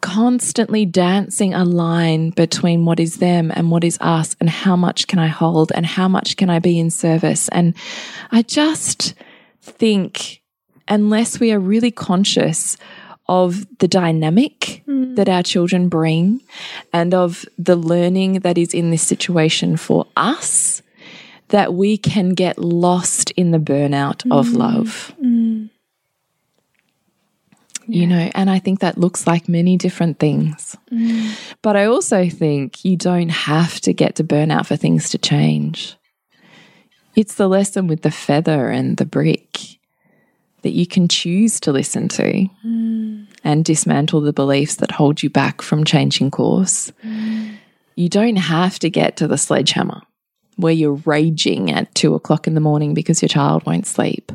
constantly 0.00 0.86
dancing 0.86 1.54
a 1.54 1.64
line 1.64 2.30
between 2.30 2.84
what 2.84 3.00
is 3.00 3.16
them 3.16 3.50
and 3.54 3.70
what 3.70 3.84
is 3.84 3.98
us 4.00 4.36
and 4.40 4.48
how 4.48 4.76
much 4.76 5.06
can 5.06 5.18
I 5.18 5.28
hold 5.28 5.72
and 5.74 5.84
how 5.84 6.08
much 6.08 6.36
can 6.36 6.50
I 6.50 6.58
be 6.58 6.78
in 6.78 6.90
service. 6.90 7.48
And 7.48 7.74
I 8.30 8.42
just 8.42 9.14
think 9.62 10.42
unless 10.88 11.38
we 11.38 11.52
are 11.52 11.60
really 11.60 11.90
conscious 11.90 12.76
of 13.28 13.64
the 13.78 13.86
dynamic 13.86 14.82
hmm. 14.86 15.14
that 15.14 15.28
our 15.28 15.42
children 15.42 15.88
bring 15.88 16.42
and 16.92 17.14
of 17.14 17.44
the 17.56 17.76
learning 17.76 18.40
that 18.40 18.58
is 18.58 18.74
in 18.74 18.90
this 18.90 19.02
situation 19.02 19.76
for 19.76 20.06
us, 20.16 20.82
that 21.48 21.74
we 21.74 21.96
can 21.96 22.30
get 22.30 22.58
lost 22.58 23.30
in 23.32 23.52
the 23.52 23.58
burnout 23.58 24.28
of 24.32 24.48
hmm. 24.48 24.56
love. 24.56 25.14
Hmm. 25.20 25.66
You 27.92 28.06
know, 28.06 28.30
and 28.34 28.50
I 28.50 28.58
think 28.58 28.80
that 28.80 28.98
looks 28.98 29.26
like 29.26 29.48
many 29.48 29.76
different 29.76 30.18
things. 30.18 30.76
Mm. 30.92 31.36
But 31.62 31.76
I 31.76 31.86
also 31.86 32.28
think 32.28 32.84
you 32.84 32.96
don't 32.96 33.30
have 33.30 33.80
to 33.80 33.92
get 33.92 34.16
to 34.16 34.24
burnout 34.24 34.66
for 34.66 34.76
things 34.76 35.10
to 35.10 35.18
change. 35.18 35.96
It's 37.16 37.34
the 37.34 37.48
lesson 37.48 37.86
with 37.86 38.02
the 38.02 38.10
feather 38.10 38.68
and 38.68 38.96
the 38.96 39.04
brick 39.04 39.58
that 40.62 40.70
you 40.70 40.86
can 40.86 41.08
choose 41.08 41.58
to 41.60 41.72
listen 41.72 42.08
to 42.08 42.48
mm. 42.64 43.26
and 43.42 43.64
dismantle 43.64 44.20
the 44.20 44.32
beliefs 44.32 44.76
that 44.76 44.90
hold 44.90 45.22
you 45.22 45.30
back 45.30 45.62
from 45.62 45.84
changing 45.84 46.30
course. 46.30 46.92
Mm. 47.04 47.56
You 47.96 48.08
don't 48.08 48.36
have 48.36 48.78
to 48.80 48.90
get 48.90 49.16
to 49.16 49.26
the 49.26 49.38
sledgehammer 49.38 50.02
where 50.60 50.72
you're 50.72 51.00
raging 51.04 51.70
at 51.70 51.94
two 51.94 52.14
o'clock 52.14 52.46
in 52.46 52.54
the 52.54 52.60
morning 52.60 52.94
because 52.94 53.22
your 53.22 53.28
child 53.28 53.64
won't 53.66 53.86
sleep. 53.86 54.32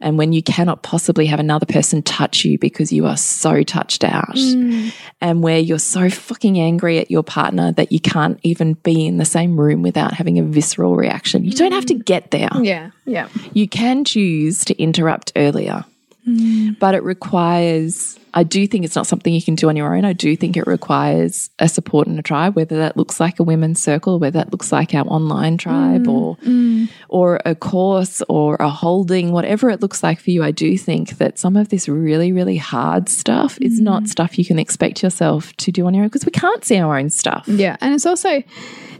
And 0.00 0.18
when 0.18 0.32
you 0.32 0.42
cannot 0.42 0.82
possibly 0.82 1.26
have 1.26 1.38
another 1.38 1.64
person 1.64 2.02
touch 2.02 2.44
you 2.44 2.58
because 2.58 2.92
you 2.92 3.06
are 3.06 3.16
so 3.16 3.62
touched 3.62 4.02
out. 4.02 4.34
Mm. 4.34 4.92
And 5.20 5.42
where 5.44 5.60
you're 5.60 5.78
so 5.78 6.10
fucking 6.10 6.58
angry 6.58 6.98
at 6.98 7.10
your 7.10 7.22
partner 7.22 7.70
that 7.72 7.92
you 7.92 8.00
can't 8.00 8.40
even 8.42 8.74
be 8.74 9.06
in 9.06 9.18
the 9.18 9.24
same 9.24 9.58
room 9.58 9.82
without 9.82 10.12
having 10.12 10.40
a 10.40 10.42
visceral 10.42 10.96
reaction. 10.96 11.44
You 11.44 11.52
don't 11.52 11.72
have 11.72 11.86
to 11.86 11.94
mm. 11.94 12.04
get 12.04 12.32
there. 12.32 12.50
Yeah. 12.60 12.90
Yeah. 13.04 13.28
You 13.52 13.68
can 13.68 14.04
choose 14.04 14.64
to 14.64 14.76
interrupt 14.82 15.32
earlier, 15.36 15.84
mm. 16.28 16.76
but 16.80 16.96
it 16.96 17.04
requires, 17.04 18.18
I 18.34 18.42
do 18.44 18.66
think 18.66 18.84
it's 18.84 18.96
not 18.96 19.06
something 19.06 19.32
you 19.32 19.42
can 19.42 19.54
do 19.54 19.68
on 19.68 19.76
your 19.76 19.94
own. 19.94 20.04
I 20.04 20.12
do 20.12 20.36
think 20.36 20.56
it 20.56 20.66
requires 20.66 21.50
a 21.58 21.68
support 21.68 22.06
and 22.06 22.18
a 22.18 22.22
tribe, 22.22 22.56
whether 22.56 22.78
that 22.78 22.96
looks 22.96 23.20
like 23.20 23.38
a 23.38 23.42
women's 23.42 23.82
circle, 23.82 24.18
whether 24.18 24.38
that 24.38 24.52
looks 24.52 24.72
like 24.72 24.94
our 24.94 25.06
online 25.06 25.58
tribe 25.58 26.06
mm, 26.06 26.12
or, 26.12 26.36
mm. 26.36 26.88
or 27.08 27.40
a 27.44 27.54
course 27.54 28.22
or 28.28 28.56
a 28.56 28.68
holding, 28.68 29.32
whatever 29.32 29.68
it 29.70 29.82
looks 29.82 30.02
like 30.02 30.18
for 30.18 30.30
you. 30.30 30.42
I 30.42 30.50
do 30.50 30.78
think 30.78 31.18
that 31.18 31.38
some 31.38 31.56
of 31.56 31.68
this 31.68 31.88
really, 31.88 32.32
really 32.32 32.56
hard 32.56 33.08
stuff 33.08 33.58
is 33.60 33.80
not 33.80 34.04
mm. 34.04 34.08
stuff 34.08 34.38
you 34.38 34.44
can 34.44 34.58
expect 34.58 35.02
yourself 35.02 35.54
to 35.58 35.70
do 35.70 35.86
on 35.86 35.94
your 35.94 36.04
own 36.04 36.08
because 36.08 36.24
we 36.24 36.32
can't 36.32 36.64
see 36.64 36.78
our 36.78 36.98
own 36.98 37.10
stuff. 37.10 37.46
Yeah, 37.48 37.76
and 37.80 37.94
it's 37.94 38.06
also 38.06 38.42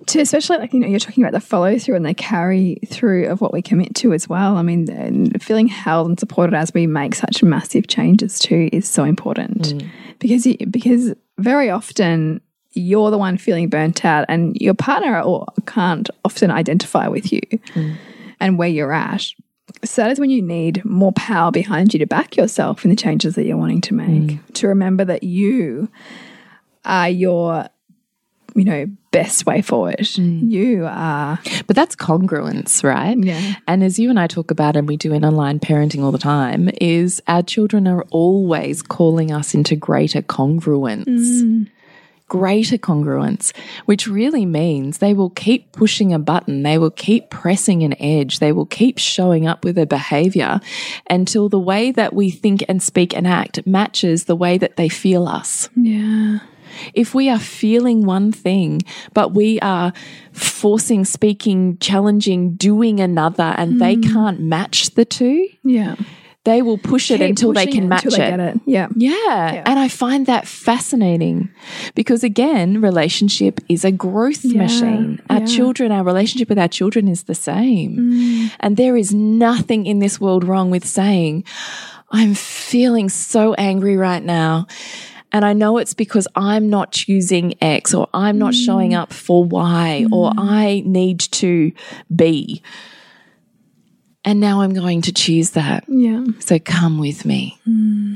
to 0.06 0.20
especially 0.20 0.58
like 0.58 0.72
you 0.72 0.80
know 0.80 0.86
you're 0.88 0.98
talking 0.98 1.22
about 1.22 1.32
the 1.32 1.40
follow 1.40 1.78
through 1.78 1.96
and 1.96 2.04
the 2.04 2.14
carry 2.14 2.78
through 2.86 3.28
of 3.28 3.40
what 3.40 3.52
we 3.52 3.62
commit 3.62 3.94
to 3.96 4.12
as 4.12 4.28
well. 4.28 4.56
I 4.56 4.62
mean, 4.62 5.30
feeling 5.38 5.68
held 5.68 6.08
and 6.08 6.18
supported 6.18 6.54
as 6.54 6.74
we 6.74 6.86
make 6.86 7.14
such 7.14 7.42
massive 7.42 7.86
changes 7.86 8.38
too 8.38 8.68
is 8.72 8.88
so 8.88 9.04
important 9.04 9.21
Mm. 9.24 9.90
because 10.18 10.46
you, 10.46 10.56
because 10.70 11.14
very 11.38 11.70
often 11.70 12.40
you're 12.72 13.10
the 13.10 13.18
one 13.18 13.36
feeling 13.36 13.68
burnt 13.68 14.04
out 14.04 14.24
and 14.28 14.56
your 14.56 14.74
partner 14.74 15.20
or 15.20 15.46
can't 15.66 16.08
often 16.24 16.50
identify 16.50 17.08
with 17.08 17.32
you 17.32 17.40
mm. 17.74 17.96
and 18.40 18.58
where 18.58 18.68
you're 18.68 18.92
at. 18.92 19.26
So 19.84 20.02
that 20.02 20.10
is 20.10 20.20
when 20.20 20.30
you 20.30 20.42
need 20.42 20.84
more 20.84 21.12
power 21.12 21.50
behind 21.50 21.92
you 21.92 21.98
to 21.98 22.06
back 22.06 22.36
yourself 22.36 22.84
in 22.84 22.90
the 22.90 22.96
changes 22.96 23.34
that 23.34 23.44
you're 23.44 23.56
wanting 23.56 23.80
to 23.82 23.94
make. 23.94 24.08
Mm. 24.08 24.54
To 24.54 24.68
remember 24.68 25.04
that 25.04 25.22
you 25.22 25.88
are 26.84 27.08
your, 27.08 27.66
you 28.54 28.64
know, 28.64 28.86
best 29.10 29.46
way 29.46 29.62
forward. 29.62 29.98
Mm. 29.98 30.50
You 30.50 30.86
are, 30.86 31.38
But 31.66 31.76
that's 31.76 31.94
congruence, 31.94 32.82
right? 32.82 33.16
Yeah. 33.16 33.54
And 33.68 33.84
as 33.84 33.98
you 33.98 34.10
and 34.10 34.18
I 34.18 34.26
talk 34.26 34.50
about, 34.50 34.76
and 34.76 34.88
we 34.88 34.96
do 34.96 35.12
in 35.12 35.24
online 35.24 35.60
parenting 35.60 36.02
all 36.02 36.12
the 36.12 36.18
time, 36.18 36.70
is 36.80 37.22
our 37.26 37.42
children 37.42 37.86
are 37.86 38.04
always 38.10 38.82
calling 38.82 39.32
us 39.32 39.54
into 39.54 39.76
greater 39.76 40.22
congruence. 40.22 41.06
Mm. 41.06 41.68
Greater 42.28 42.78
congruence, 42.78 43.54
which 43.84 44.06
really 44.06 44.46
means 44.46 44.98
they 44.98 45.12
will 45.12 45.28
keep 45.28 45.70
pushing 45.72 46.14
a 46.14 46.18
button, 46.18 46.62
they 46.62 46.78
will 46.78 46.90
keep 46.90 47.28
pressing 47.28 47.82
an 47.82 47.94
edge, 48.00 48.38
they 48.38 48.52
will 48.52 48.64
keep 48.64 48.96
showing 48.96 49.46
up 49.46 49.66
with 49.66 49.76
a 49.76 49.84
behavior 49.84 50.58
until 51.10 51.50
the 51.50 51.58
way 51.58 51.92
that 51.92 52.14
we 52.14 52.30
think 52.30 52.64
and 52.70 52.82
speak 52.82 53.14
and 53.14 53.26
act 53.26 53.66
matches 53.66 54.24
the 54.24 54.36
way 54.36 54.56
that 54.56 54.76
they 54.76 54.88
feel 54.88 55.28
us 55.28 55.68
yeah, 55.76 56.38
if 56.94 57.14
we 57.14 57.28
are 57.28 57.38
feeling 57.38 58.06
one 58.06 58.32
thing, 58.32 58.82
but 59.14 59.34
we 59.34 59.60
are 59.60 59.92
forcing, 60.32 61.04
speaking, 61.04 61.78
challenging, 61.78 62.54
doing 62.54 63.00
another, 63.00 63.54
and 63.56 63.80
they 63.80 63.96
can't 63.96 64.40
match 64.40 64.90
the 64.94 65.04
two, 65.04 65.48
yeah. 65.62 65.96
they 66.44 66.62
will 66.62 66.78
push 66.78 67.10
it 67.10 67.18
Keep 67.18 67.28
until 67.28 67.52
they 67.52 67.66
can 67.66 67.88
match 67.88 68.04
until 68.04 68.18
they 68.18 68.26
it. 68.26 68.30
get 68.30 68.40
it. 68.40 68.60
Yeah. 68.66 68.88
Yeah. 68.96 69.62
And 69.66 69.78
I 69.78 69.88
find 69.88 70.26
that 70.26 70.48
fascinating 70.48 71.50
because, 71.94 72.24
again, 72.24 72.80
relationship 72.80 73.60
is 73.68 73.84
a 73.84 73.92
growth 73.92 74.44
machine. 74.44 75.20
Our 75.28 75.40
yeah. 75.40 75.46
children, 75.46 75.92
our 75.92 76.04
relationship 76.04 76.48
with 76.48 76.58
our 76.58 76.68
children 76.68 77.08
is 77.08 77.24
the 77.24 77.34
same. 77.34 77.96
Mm. 77.96 78.50
And 78.60 78.76
there 78.76 78.96
is 78.96 79.12
nothing 79.14 79.86
in 79.86 79.98
this 79.98 80.20
world 80.20 80.44
wrong 80.44 80.70
with 80.70 80.86
saying, 80.86 81.44
I'm 82.10 82.34
feeling 82.34 83.08
so 83.08 83.54
angry 83.54 83.96
right 83.96 84.22
now. 84.22 84.66
And 85.32 85.44
I 85.44 85.52
know 85.54 85.78
it's 85.78 85.94
because 85.94 86.28
I'm 86.36 86.68
not 86.68 86.92
choosing 86.92 87.54
X 87.62 87.94
or 87.94 88.06
I'm 88.12 88.38
not 88.38 88.52
Mm. 88.52 88.64
showing 88.66 88.94
up 88.94 89.12
for 89.12 89.44
Y 89.44 90.06
or 90.12 90.32
I 90.36 90.82
need 90.84 91.20
to 91.20 91.72
be. 92.14 92.62
And 94.24 94.38
now 94.38 94.60
I'm 94.60 94.72
going 94.72 95.02
to 95.02 95.12
choose 95.12 95.50
that. 95.50 95.84
Yeah. 95.88 96.24
So 96.38 96.58
come 96.60 96.98
with 97.00 97.24
me. 97.24 97.58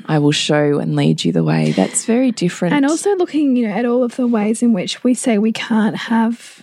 I 0.06 0.20
will 0.20 0.30
show 0.30 0.78
and 0.78 0.94
lead 0.94 1.24
you 1.24 1.32
the 1.32 1.42
way. 1.42 1.72
That's 1.72 2.04
very 2.04 2.30
different. 2.30 2.74
And 2.74 2.86
also 2.86 3.16
looking, 3.16 3.56
you 3.56 3.66
know, 3.66 3.74
at 3.74 3.84
all 3.84 4.04
of 4.04 4.14
the 4.14 4.28
ways 4.28 4.62
in 4.62 4.72
which 4.72 5.02
we 5.02 5.14
say 5.14 5.38
we 5.38 5.50
can't 5.52 5.96
have 5.96 6.62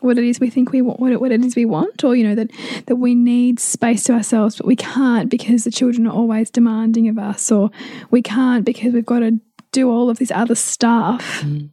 what 0.00 0.16
it 0.16 0.24
is 0.24 0.40
we 0.40 0.48
think 0.48 0.72
we 0.72 0.80
want, 0.80 0.98
what 0.98 1.12
it, 1.12 1.20
what 1.20 1.30
it 1.30 1.44
is 1.44 1.54
we 1.54 1.66
want, 1.66 2.02
or 2.04 2.16
you 2.16 2.24
know 2.26 2.34
that 2.34 2.50
that 2.86 2.96
we 2.96 3.14
need 3.14 3.60
space 3.60 4.04
to 4.04 4.14
ourselves, 4.14 4.56
but 4.56 4.64
we 4.64 4.74
can't 4.74 5.28
because 5.28 5.64
the 5.64 5.70
children 5.70 6.06
are 6.06 6.14
always 6.14 6.48
demanding 6.48 7.06
of 7.08 7.18
us, 7.18 7.52
or 7.52 7.70
we 8.10 8.22
can't 8.22 8.64
because 8.64 8.94
we've 8.94 9.04
got 9.04 9.18
to 9.18 9.38
do 9.72 9.90
all 9.90 10.10
of 10.10 10.18
this 10.18 10.30
other 10.30 10.54
stuff. 10.54 11.42
Mm. 11.42 11.70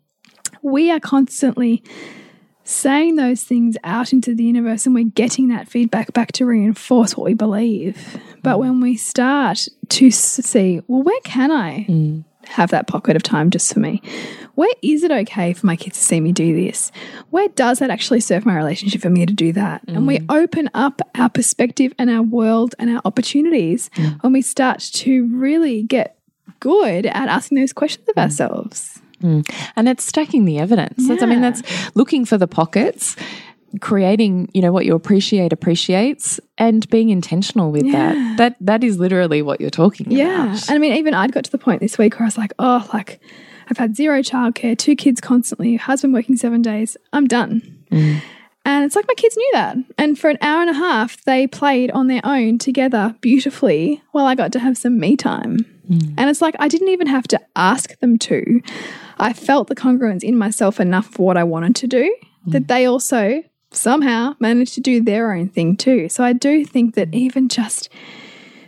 We 0.62 0.92
are 0.92 1.00
constantly 1.00 1.84
saying 2.64 3.16
those 3.16 3.44
things 3.44 3.78
out 3.84 4.12
into 4.12 4.36
the 4.36 4.44
universe 4.44 4.86
and 4.86 4.94
we're 4.94 5.06
getting 5.06 5.48
that 5.48 5.70
feedback 5.70 6.12
back 6.12 6.34
to 6.34 6.46
reinforce 6.46 7.16
what 7.16 7.24
we 7.24 7.34
believe. 7.34 8.20
But 8.44 8.56
mm. 8.56 8.60
when 8.60 8.82
we 8.82 8.98
start 8.98 9.68
to 9.90 10.12
see, 10.12 10.82
well, 10.88 11.02
where 11.02 11.22
can 11.22 11.50
I 11.50 11.86
mm. 11.86 12.26
have 12.46 12.72
that 12.72 12.88
pocket 12.88 13.16
of 13.16 13.24
time 13.24 13.52
just 13.52 13.74
for 13.74 13.80
me? 13.80 14.02
Where 14.56 14.74
is 14.82 15.04
it 15.04 15.12
okay 15.12 15.54
for 15.54 15.66
my 15.66 15.76
kids 15.76 15.98
to 15.98 16.04
see 16.04 16.20
me 16.20 16.32
do 16.34 16.56
this? 16.56 16.92
Where 17.30 17.48
does 17.48 17.80
that 17.80 17.90
actually 17.90 18.20
serve 18.20 18.46
my 18.46 18.56
relationship 18.56 19.02
for 19.02 19.10
me 19.10 19.26
to 19.26 19.34
do 19.34 19.54
that? 19.54 19.84
And 19.88 20.08
we 20.08 20.20
open 20.30 20.70
up 20.74 21.00
our 21.16 21.30
perspective 21.30 21.94
and 22.00 22.10
our 22.10 22.24
world 22.24 22.74
and 22.80 22.90
our 22.90 23.02
opportunities 23.06 23.92
when 24.22 24.34
we 24.34 24.42
start 24.42 24.80
to 24.80 25.28
really 25.28 25.84
get 25.84 26.17
good 26.60 27.06
at 27.06 27.30
asking 27.30 27.60
those 27.60 27.74
questions 27.74 28.08
of 28.10 28.16
mm. 28.16 28.22
ourselves. 28.24 29.02
Mm. 29.22 29.50
and 29.76 29.90
it's 29.90 30.04
stacking 30.04 30.46
the 30.46 30.60
evidence. 30.60 31.08
That's, 31.08 31.24
I 31.24 31.26
mean, 31.26 31.42
that's 31.42 31.64
looking 31.96 32.24
for 32.24 32.38
the 32.38 32.48
pockets, 32.48 33.16
creating, 33.82 34.50
you 34.54 34.62
know, 34.62 34.72
what 34.72 34.86
you 34.86 34.94
appreciate 34.94 35.52
appreciates, 35.52 36.40
and 36.60 36.88
being 36.92 37.10
intentional 37.10 37.72
with 37.72 37.92
that. 37.92 38.38
That 38.38 38.56
that 38.62 38.84
is 38.84 39.00
literally 39.00 39.42
what 39.42 39.60
you're 39.60 39.72
talking 39.72 40.12
Yeah. 40.12 40.52
about. 40.52 40.70
And 40.70 40.76
I 40.76 40.78
mean, 40.78 40.94
even 40.94 41.16
I'd 41.16 41.32
got 41.32 41.46
to 41.46 41.52
the 41.52 41.58
point 41.58 41.82
this 41.82 41.98
week 41.98 42.14
where 42.14 42.26
I 42.26 42.28
was 42.28 42.38
like, 42.38 42.54
oh, 42.60 42.88
like 42.94 43.20
I've 43.70 43.78
had 43.78 43.96
zero 43.96 44.22
childcare, 44.22 44.78
two 44.78 44.96
kids 44.96 45.20
constantly, 45.20 45.78
husband 45.78 46.14
working 46.14 46.38
seven 46.38 46.62
days. 46.62 46.96
I'm 47.12 47.26
done. 47.28 47.84
Mm. 47.92 48.22
And 48.68 48.84
it's 48.84 48.98
like 48.98 49.08
my 49.08 49.14
kids 49.14 49.38
knew 49.38 49.50
that. 49.54 49.78
And 49.98 50.20
for 50.20 50.30
an 50.30 50.38
hour 50.42 50.60
and 50.60 50.70
a 50.70 50.74
half, 50.74 51.24
they 51.24 51.48
played 51.48 51.90
on 51.92 52.08
their 52.08 52.20
own 52.26 52.58
together 52.58 53.16
beautifully 53.22 54.04
while 54.12 54.26
I 54.26 54.36
got 54.36 54.52
to 54.52 54.60
have 54.60 54.78
some 54.78 55.00
me 55.00 55.16
time. 55.16 55.60
And 56.18 56.30
it's 56.30 56.42
like 56.42 56.54
I 56.60 56.68
didn't 56.68 56.90
even 56.90 57.08
have 57.08 57.30
to 57.30 57.40
ask 57.56 57.98
them 58.00 58.18
to. 58.20 58.62
I 59.20 59.32
felt 59.32 59.70
the 59.70 59.76
congruence 59.76 60.22
in 60.22 60.38
myself 60.38 60.82
enough 60.82 61.08
for 61.08 61.26
what 61.26 61.38
I 61.38 61.46
wanted 61.46 61.78
to 61.78 61.88
do 61.88 62.14
that 62.48 62.68
they 62.68 62.86
also 62.86 63.42
somehow 63.72 64.36
managed 64.40 64.74
to 64.74 64.82
do 64.82 65.02
their 65.02 65.32
own 65.32 65.48
thing 65.48 65.78
too. 65.78 66.10
So 66.10 66.24
I 66.26 66.34
do 66.34 66.66
think 66.66 66.96
that 66.96 67.14
even 67.14 67.48
just 67.48 67.90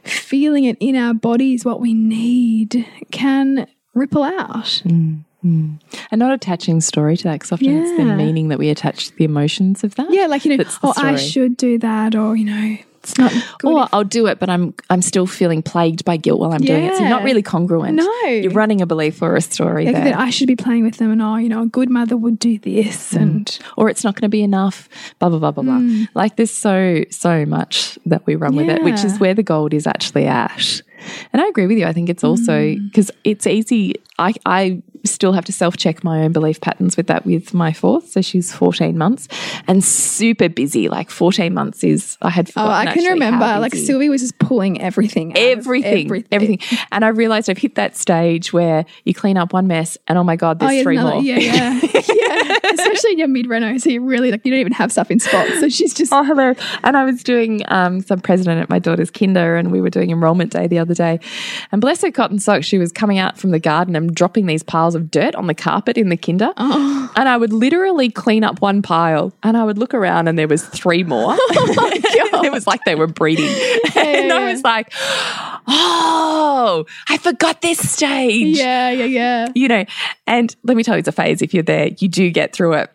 feeling 0.04 0.64
it 0.64 0.78
in 0.80 0.96
our 0.96 1.14
bodies 1.14 1.66
what 1.66 1.82
we 1.82 1.94
need 1.94 2.88
can 3.12 3.68
ripple 3.94 4.24
out. 4.24 4.82
Mm, 4.86 5.26
mm. 5.44 5.80
And 6.12 6.20
not 6.20 6.34
attaching 6.34 6.82
story 6.82 7.18
to 7.18 7.24
that 7.24 7.34
because 7.34 7.52
often 7.52 7.68
yeah. 7.68 7.82
it's 7.82 7.98
the 7.98 8.06
meaning 8.06 8.50
that 8.50 8.60
we 8.60 8.70
attach 8.70 9.10
to 9.10 9.16
the 9.16 9.26
emotions 9.26 9.84
of 9.84 9.96
that. 9.96 10.08
Yeah, 10.12 10.28
like, 10.28 10.46
you 10.46 10.58
know, 10.58 10.64
oh. 10.84 10.94
I 10.98 11.16
should 11.16 11.58
do 11.58 11.78
that, 11.80 12.16
or, 12.16 12.36
you 12.36 12.46
know, 12.46 12.78
it's 13.02 13.18
not 13.18 13.32
good. 13.60 13.72
Or 13.72 13.88
I'll 13.94 14.04
do 14.04 14.28
it, 14.28 14.40
but 14.40 14.50
I'm 14.50 14.74
I'm 14.90 15.02
still 15.02 15.26
feeling 15.26 15.64
plagued 15.64 16.04
by 16.04 16.18
guilt 16.18 16.38
while 16.38 16.52
I'm 16.52 16.62
yeah. 16.62 16.76
doing 16.76 16.84
it. 16.90 16.96
So 16.96 17.02
you're 17.02 17.10
not 17.10 17.24
really 17.24 17.42
congruent. 17.42 17.96
No. 17.96 18.24
You're 18.26 18.52
running 18.52 18.82
a 18.82 18.86
belief 18.86 19.22
or 19.22 19.38
a 19.38 19.42
story 19.42 19.86
like 19.86 19.96
there. 19.96 20.04
That 20.04 20.20
I 20.20 20.30
should 20.30 20.48
be 20.48 20.58
playing 20.58 20.84
with 20.84 20.98
them 20.98 21.10
and 21.10 21.22
oh, 21.22 21.38
you 21.38 21.48
know, 21.48 21.62
a 21.62 21.66
good 21.66 21.90
mother 21.90 22.18
would 22.18 22.40
do 22.40 22.60
this 22.60 23.14
mm. 23.14 23.22
and 23.22 23.60
or 23.78 23.90
it's 23.90 24.04
not 24.04 24.16
going 24.16 24.24
to 24.24 24.30
be 24.30 24.44
enough, 24.44 24.90
blah 25.20 25.30
blah 25.30 25.40
blah 25.40 25.52
blah 25.52 25.64
mm. 25.64 26.08
blah. 26.14 26.22
Like 26.22 26.36
there's 26.36 26.52
so, 26.52 27.06
so 27.10 27.46
much 27.46 27.98
that 28.06 28.26
we 28.26 28.36
run 28.36 28.54
yeah. 28.54 28.62
with 28.64 28.70
it, 28.70 28.84
which 28.84 29.06
is 29.06 29.18
where 29.18 29.34
the 29.34 29.44
gold 29.44 29.74
is 29.74 29.88
actually 29.88 30.28
at. 30.28 30.82
And 31.32 31.42
I 31.42 31.48
agree 31.48 31.68
with 31.68 31.78
you. 31.78 31.86
I 31.86 31.94
think 31.94 32.10
it's 32.10 32.26
also 32.26 32.76
because 32.76 33.12
mm. 33.12 33.18
it's 33.24 33.48
easy. 33.48 33.96
I, 34.18 34.34
I 34.46 34.84
still 35.06 35.34
have 35.34 35.46
to 35.46 35.54
self 35.54 35.78
check 35.78 36.04
my 36.04 36.24
own 36.24 36.32
belief 36.32 36.62
patterns 36.62 36.98
with 36.98 37.08
that 37.08 37.26
with 37.26 37.54
my 37.54 37.74
fourth. 37.74 38.10
So 38.10 38.22
she's 38.22 38.54
14 38.54 38.98
months 38.98 39.28
and 39.68 39.84
super 39.84 40.50
busy. 40.50 40.90
Like 40.90 41.10
14 41.10 41.54
months 41.54 41.84
is, 41.84 42.18
I 42.22 42.30
had 42.30 42.50
Oh, 42.56 42.68
I 42.68 42.94
can 42.94 43.04
remember. 43.06 43.46
Like 43.60 43.76
Sylvie 43.76 44.10
was 44.10 44.22
just 44.22 44.38
pulling 44.40 44.82
everything 44.82 45.10
everything, 45.36 46.12
everything, 46.12 46.28
everything. 46.32 46.60
And 46.92 47.06
I 47.06 47.10
realized 47.10 47.50
I've 47.50 47.58
hit 47.58 47.76
that 47.76 47.96
stage 47.96 48.54
where 48.54 48.86
you 49.06 49.14
clean 49.14 49.38
up 49.38 49.54
one 49.54 49.68
mess 49.68 49.98
and 50.08 50.18
oh 50.18 50.24
my 50.24 50.36
God, 50.36 50.60
there's 50.60 50.80
oh, 50.80 50.84
three 50.84 50.98
another, 50.98 51.16
more. 51.16 51.24
Yeah, 51.24 51.38
yeah. 51.38 51.80
yeah. 52.14 52.58
Especially 52.72 53.14
in 53.14 53.20
your 53.20 53.28
mid 53.28 53.48
reno. 53.48 53.78
So 53.78 53.90
you 53.90 54.02
really 54.02 54.32
like, 54.32 54.46
you 54.46 54.52
don't 54.52 54.60
even 54.60 54.74
have 54.74 54.92
stuff 54.92 55.12
in 55.12 55.20
spots. 55.20 55.60
So 55.60 55.70
she's 55.70 55.94
just. 55.94 56.12
Oh, 56.12 56.24
hello. 56.24 56.54
And 56.84 56.98
I 56.98 57.06
was 57.06 57.24
doing 57.24 57.62
um, 57.68 58.02
some 58.02 58.20
president 58.20 58.62
at 58.62 58.70
my 58.70 58.80
daughter's 58.80 59.12
kinder 59.12 59.56
and 59.56 59.72
we 59.72 59.82
were 59.82 59.90
doing 59.90 60.12
enrollment 60.12 60.52
day 60.52 60.68
the 60.68 60.80
other 60.80 60.94
day. 60.94 61.20
And 61.72 61.82
bless 61.82 62.02
her 62.02 62.12
cotton 62.12 62.40
socks, 62.40 62.66
she 62.66 62.78
was 62.78 62.92
coming 62.92 63.18
out 63.18 63.38
from 63.38 63.52
the 63.52 63.60
garden 63.60 63.96
and 63.96 64.14
dropping 64.14 64.46
these 64.46 64.64
piles 64.64 64.96
of 65.00 65.12
dirt 65.12 65.36
on 65.36 65.48
the 65.48 65.54
carpet 65.54 65.98
in 65.98 66.10
the 66.10 66.18
kinder. 66.18 66.52
Oh. 66.58 67.12
And 67.16 67.28
I 67.28 67.38
would 67.38 67.54
literally 67.54 68.10
clean 68.10 68.44
up 68.44 68.62
one 68.62 68.82
pile 68.82 69.34
and 69.44 69.58
I 69.58 69.64
would 69.64 69.78
look 69.78 69.94
around 69.94 70.28
and 70.28 70.38
there 70.38 70.48
was 70.48 70.66
three 70.66 71.04
more. 71.04 71.38
Oh 71.52 71.92
it 72.44 72.52
was 72.52 72.68
like 72.68 72.84
they 72.86 72.96
were 72.96 73.08
breeding. 73.08 73.46
Yeah, 73.46 73.90
and 73.96 74.28
yeah, 74.28 74.36
I 74.36 74.52
was 74.52 74.64
like, 74.64 74.92
oh, 75.68 76.86
I 77.08 77.18
forgot 77.18 77.62
this 77.62 77.78
stage. 77.92 78.58
Yeah, 78.58 78.92
yeah, 78.92 79.06
yeah. 79.06 79.48
You 79.56 79.68
know, 79.68 79.86
and 80.28 80.56
let 80.64 80.78
me 80.78 80.84
tell 80.84 80.96
you, 80.96 81.00
it's 81.00 81.08
a 81.08 81.12
phase. 81.12 81.42
If 81.42 81.54
you're 81.54 81.64
there, 81.64 81.90
you 81.98 82.08
do 82.08 82.30
get 82.32 82.54
through 82.54 82.74
it. 82.74 82.92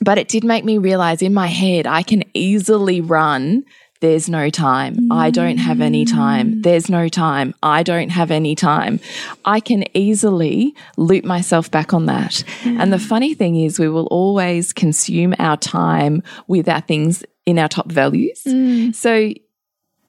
But 0.00 0.18
it 0.18 0.28
did 0.28 0.44
make 0.44 0.64
me 0.64 0.78
realize 0.78 1.22
in 1.22 1.32
my 1.32 1.46
head, 1.46 1.86
I 1.86 2.02
can 2.02 2.22
easily 2.34 3.00
run 3.00 3.64
there's 4.06 4.28
no 4.28 4.50
time. 4.50 5.10
I 5.10 5.30
don't 5.30 5.58
have 5.58 5.80
any 5.80 6.04
time. 6.04 6.62
There's 6.62 6.88
no 6.88 7.08
time. 7.08 7.54
I 7.60 7.82
don't 7.82 8.10
have 8.10 8.30
any 8.30 8.54
time. 8.54 9.00
I 9.44 9.58
can 9.58 9.84
easily 9.96 10.76
loop 10.96 11.24
myself 11.24 11.72
back 11.72 11.92
on 11.92 12.06
that. 12.06 12.44
Yeah. 12.64 12.76
And 12.80 12.92
the 12.92 13.00
funny 13.00 13.34
thing 13.34 13.56
is, 13.56 13.80
we 13.80 13.88
will 13.88 14.06
always 14.06 14.72
consume 14.72 15.34
our 15.40 15.56
time 15.56 16.22
with 16.46 16.68
our 16.68 16.82
things 16.82 17.24
in 17.46 17.58
our 17.58 17.68
top 17.68 17.90
values. 17.90 18.44
Mm. 18.44 18.94
So 18.94 19.32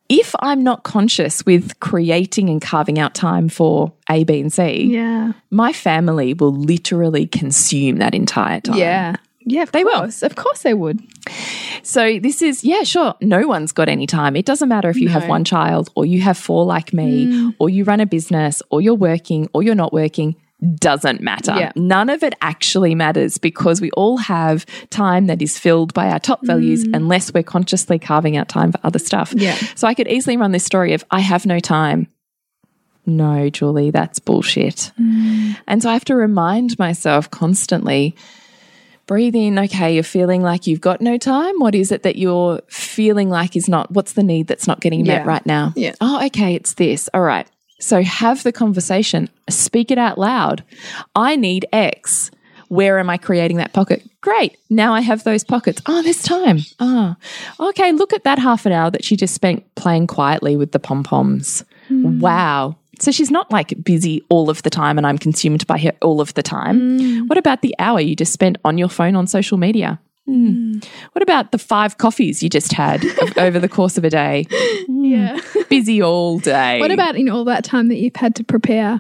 if 0.10 0.36
I'm 0.42 0.62
not 0.64 0.84
conscious 0.84 1.44
with 1.44 1.80
creating 1.80 2.50
and 2.50 2.62
carving 2.62 3.00
out 3.00 3.16
time 3.16 3.50
for 3.50 3.94
A, 4.12 4.24
B, 4.26 4.40
and 4.40 4.54
C, 4.54 4.84
yeah. 4.92 5.32
my 5.50 5.74
family 5.74 6.36
will 6.36 6.54
literally 6.54 7.26
consume 7.26 7.98
that 7.98 8.14
entire 8.14 8.62
time. 8.62 8.78
Yeah. 8.78 9.16
Yeah, 9.50 9.64
they 9.66 9.84
course. 9.84 10.22
will. 10.22 10.26
Of 10.26 10.36
course 10.36 10.64
they 10.64 10.74
would. 10.74 11.02
So 11.82 12.20
this 12.20 12.42
is, 12.42 12.66
yeah, 12.66 12.84
sure. 12.84 13.16
No 13.22 13.48
one's 13.48 13.72
got 13.72 13.88
any 13.88 14.06
time. 14.06 14.36
It 14.36 14.46
doesn't 14.46 14.68
matter 14.68 14.90
if 14.90 14.98
you 14.98 15.08
no. 15.08 15.14
have 15.14 15.30
one 15.30 15.46
child 15.46 15.90
or 15.96 16.06
you 16.06 16.22
have 16.22 16.38
four 16.38 16.66
like 16.66 16.94
me 16.94 17.28
mm. 17.28 17.56
or 17.58 17.70
you 17.70 17.86
run 17.86 18.02
a 18.02 18.06
business 18.06 18.62
or 18.70 18.82
you're 18.82 18.94
working 18.94 19.48
or 19.54 19.64
you're 19.64 19.74
not 19.74 19.94
working. 19.94 20.36
Doesn't 20.76 21.22
matter. 21.22 21.56
Yeah. 21.56 21.72
None 21.78 22.10
of 22.10 22.24
it 22.24 22.34
actually 22.42 22.94
matters 22.94 23.38
because 23.38 23.80
we 23.80 23.90
all 23.92 24.18
have 24.18 24.66
time 24.90 25.28
that 25.28 25.42
is 25.42 25.58
filled 25.58 25.94
by 25.94 26.10
our 26.10 26.20
top 26.20 26.46
values 26.46 26.84
mm. 26.84 26.96
unless 26.96 27.34
we're 27.34 27.44
consciously 27.44 28.00
carving 28.00 28.36
out 28.36 28.50
time 28.50 28.74
for 28.74 28.80
other 28.84 29.00
stuff. 29.00 29.34
Yeah. 29.34 29.56
So 29.76 29.88
I 29.88 29.94
could 29.94 30.10
easily 30.10 30.36
run 30.36 30.52
this 30.52 30.66
story 30.66 30.94
of 30.94 31.06
I 31.10 31.22
have 31.22 31.46
no 31.46 31.60
time. 31.60 32.08
No, 33.06 33.50
Julie, 33.50 33.92
that's 33.92 34.20
bullshit. 34.20 34.92
Mm. 35.00 35.56
And 35.68 35.82
so 35.82 35.90
I 35.90 35.94
have 35.94 36.06
to 36.06 36.16
remind 36.16 36.78
myself 36.78 37.32
constantly 37.32 38.16
breathe 39.08 39.36
in. 39.36 39.58
Okay, 39.58 39.96
you're 39.96 40.04
feeling 40.04 40.44
like 40.44 40.68
you've 40.68 40.82
got 40.82 41.02
no 41.02 41.18
time. 41.18 41.60
What 41.60 41.74
is 41.74 41.92
it 41.92 42.04
that 42.04 42.18
you're 42.18 42.62
feeling 42.68 43.30
like 43.30 43.56
is 43.56 43.68
not, 43.68 43.92
what's 43.92 44.14
the 44.14 44.24
need 44.24 44.48
that's 44.48 44.68
not 44.68 44.82
getting 44.82 45.08
met 45.08 45.26
right 45.26 45.46
now? 45.46 45.74
Yeah. 45.76 45.96
Oh, 46.00 46.24
okay, 46.28 46.54
it's 46.54 46.76
this. 46.76 47.10
All 47.14 47.22
right. 47.22 47.48
So 47.80 48.02
have 48.02 48.44
the 48.44 48.52
conversation, 48.52 49.30
speak 49.50 49.92
it 49.92 49.98
out 49.98 50.18
loud. 50.18 50.64
I 51.16 51.36
need 51.36 51.66
X. 51.72 52.32
Where 52.70 53.00
am 53.00 53.10
I 53.10 53.18
creating 53.18 53.58
that 53.58 53.72
pocket? 53.72 54.04
Great. 54.20 54.58
Now 54.70 54.94
I 54.94 55.00
have 55.00 55.24
those 55.24 55.44
pockets. 55.44 55.82
Oh, 55.86 56.02
this 56.02 56.22
time. 56.22 56.60
Oh, 56.80 57.16
okay. 57.60 57.94
Look 57.94 58.12
at 58.12 58.26
that 58.26 58.40
half 58.40 58.66
an 58.66 58.74
hour 58.74 58.92
that 58.92 59.06
she 59.06 59.16
just 59.16 59.34
spent 59.34 59.64
playing 59.76 60.08
quietly 60.08 60.58
with 60.58 60.74
the 60.74 60.80
pom 60.80 61.04
poms. 61.04 61.64
Mm. 61.90 62.20
Wow. 62.20 62.76
So 63.00 63.12
she's 63.12 63.32
not 63.32 63.52
like 63.52 63.84
busy 63.84 64.24
all 64.30 64.50
of 64.50 64.64
the 64.64 64.70
time 64.70 64.98
and 64.98 65.06
I'm 65.06 65.18
consumed 65.18 65.66
by 65.68 65.78
her 65.80 65.94
all 66.02 66.22
of 66.22 66.34
the 66.34 66.44
time. 66.44 67.00
Mm. 67.00 67.28
What 67.28 67.38
about 67.38 67.62
the 67.62 67.76
hour 67.80 68.00
you 68.00 68.16
just 68.16 68.34
spent 68.34 68.58
on 68.66 68.78
your 68.78 68.90
phone 68.90 69.16
on 69.16 69.28
social 69.28 69.58
media? 69.58 70.00
Mm. 70.28 70.86
What 71.14 71.22
about 71.22 71.52
the 71.52 71.58
five 71.58 71.98
coffees 71.98 72.44
you 72.44 72.50
just 72.50 72.74
had 72.74 73.06
over 73.38 73.60
the 73.60 73.70
course 73.70 73.98
of 73.98 74.04
a 74.04 74.10
day? 74.10 74.46
Yeah. 74.88 75.40
Busy 75.70 76.02
all 76.02 76.40
day. 76.40 76.80
What 76.80 76.92
about 76.92 77.16
in 77.16 77.30
all 77.30 77.46
that 77.46 77.64
time 77.64 77.88
that 77.88 77.96
you've 77.96 78.16
had 78.16 78.36
to 78.36 78.44
prepare 78.44 79.00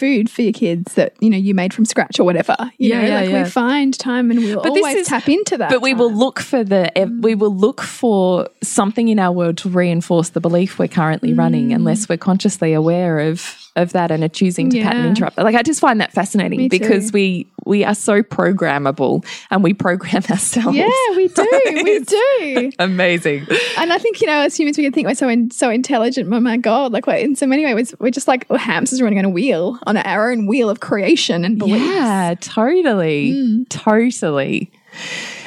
food 0.00 0.30
for 0.30 0.40
your 0.40 0.52
kids 0.52 0.94
that 0.94 1.14
you 1.20 1.28
know 1.28 1.36
you 1.36 1.54
made 1.54 1.74
from 1.74 1.84
scratch 1.84 2.18
or 2.18 2.24
whatever. 2.24 2.56
You 2.78 2.88
yeah, 2.88 3.00
know, 3.02 3.06
yeah, 3.06 3.20
like 3.20 3.30
yeah. 3.30 3.42
we 3.42 3.50
find 3.50 3.96
time 3.98 4.30
and 4.30 4.40
we'll 4.40 4.62
but 4.62 4.70
always 4.70 4.96
is, 4.96 5.06
tap 5.06 5.28
into 5.28 5.58
that. 5.58 5.70
But 5.70 5.82
we 5.82 5.90
time. 5.90 5.98
will 5.98 6.12
look 6.12 6.40
for 6.40 6.64
the 6.64 6.90
mm. 6.96 7.22
we 7.22 7.34
will 7.34 7.54
look 7.54 7.82
for 7.82 8.48
something 8.62 9.08
in 9.08 9.18
our 9.18 9.32
world 9.32 9.58
to 9.58 9.68
reinforce 9.68 10.30
the 10.30 10.40
belief 10.40 10.78
we're 10.78 10.88
currently 10.88 11.32
mm. 11.32 11.38
running, 11.38 11.72
unless 11.72 12.08
we're 12.08 12.16
consciously 12.16 12.72
aware 12.72 13.20
of 13.20 13.69
of 13.76 13.92
that 13.92 14.10
and 14.10 14.24
are 14.24 14.28
choosing 14.28 14.70
to 14.70 14.78
yeah. 14.78 14.84
pattern 14.84 15.06
interrupt. 15.06 15.38
Like 15.38 15.54
I 15.54 15.62
just 15.62 15.80
find 15.80 16.00
that 16.00 16.12
fascinating 16.12 16.68
because 16.68 17.12
we 17.12 17.46
we 17.64 17.84
are 17.84 17.94
so 17.94 18.22
programmable 18.22 19.24
and 19.50 19.62
we 19.62 19.74
program 19.74 20.22
ourselves. 20.30 20.76
Yeah, 20.76 20.90
we 21.16 21.28
do. 21.28 21.62
we 21.84 21.98
do. 22.00 22.72
Amazing. 22.78 23.46
And 23.78 23.92
I 23.92 23.98
think 23.98 24.20
you 24.20 24.26
know, 24.26 24.40
as 24.40 24.56
humans, 24.56 24.76
we 24.76 24.84
can 24.84 24.92
think 24.92 25.06
we're 25.06 25.14
so 25.14 25.28
in, 25.28 25.50
so 25.50 25.70
intelligent. 25.70 26.32
Oh 26.32 26.40
my 26.40 26.56
god! 26.56 26.92
Like 26.92 27.06
we're, 27.06 27.16
in 27.16 27.36
so 27.36 27.46
many 27.46 27.64
ways, 27.72 27.94
we're 27.98 28.10
just 28.10 28.28
like 28.28 28.48
hamsters 28.50 29.00
running 29.00 29.18
on 29.18 29.24
a 29.24 29.30
wheel 29.30 29.78
on 29.86 29.96
our 29.96 30.30
own 30.30 30.46
wheel 30.46 30.68
of 30.68 30.80
creation 30.80 31.44
and 31.44 31.58
beliefs. 31.58 31.84
Yeah, 31.84 32.34
totally, 32.40 33.32
mm. 33.32 33.68
totally. 33.68 34.70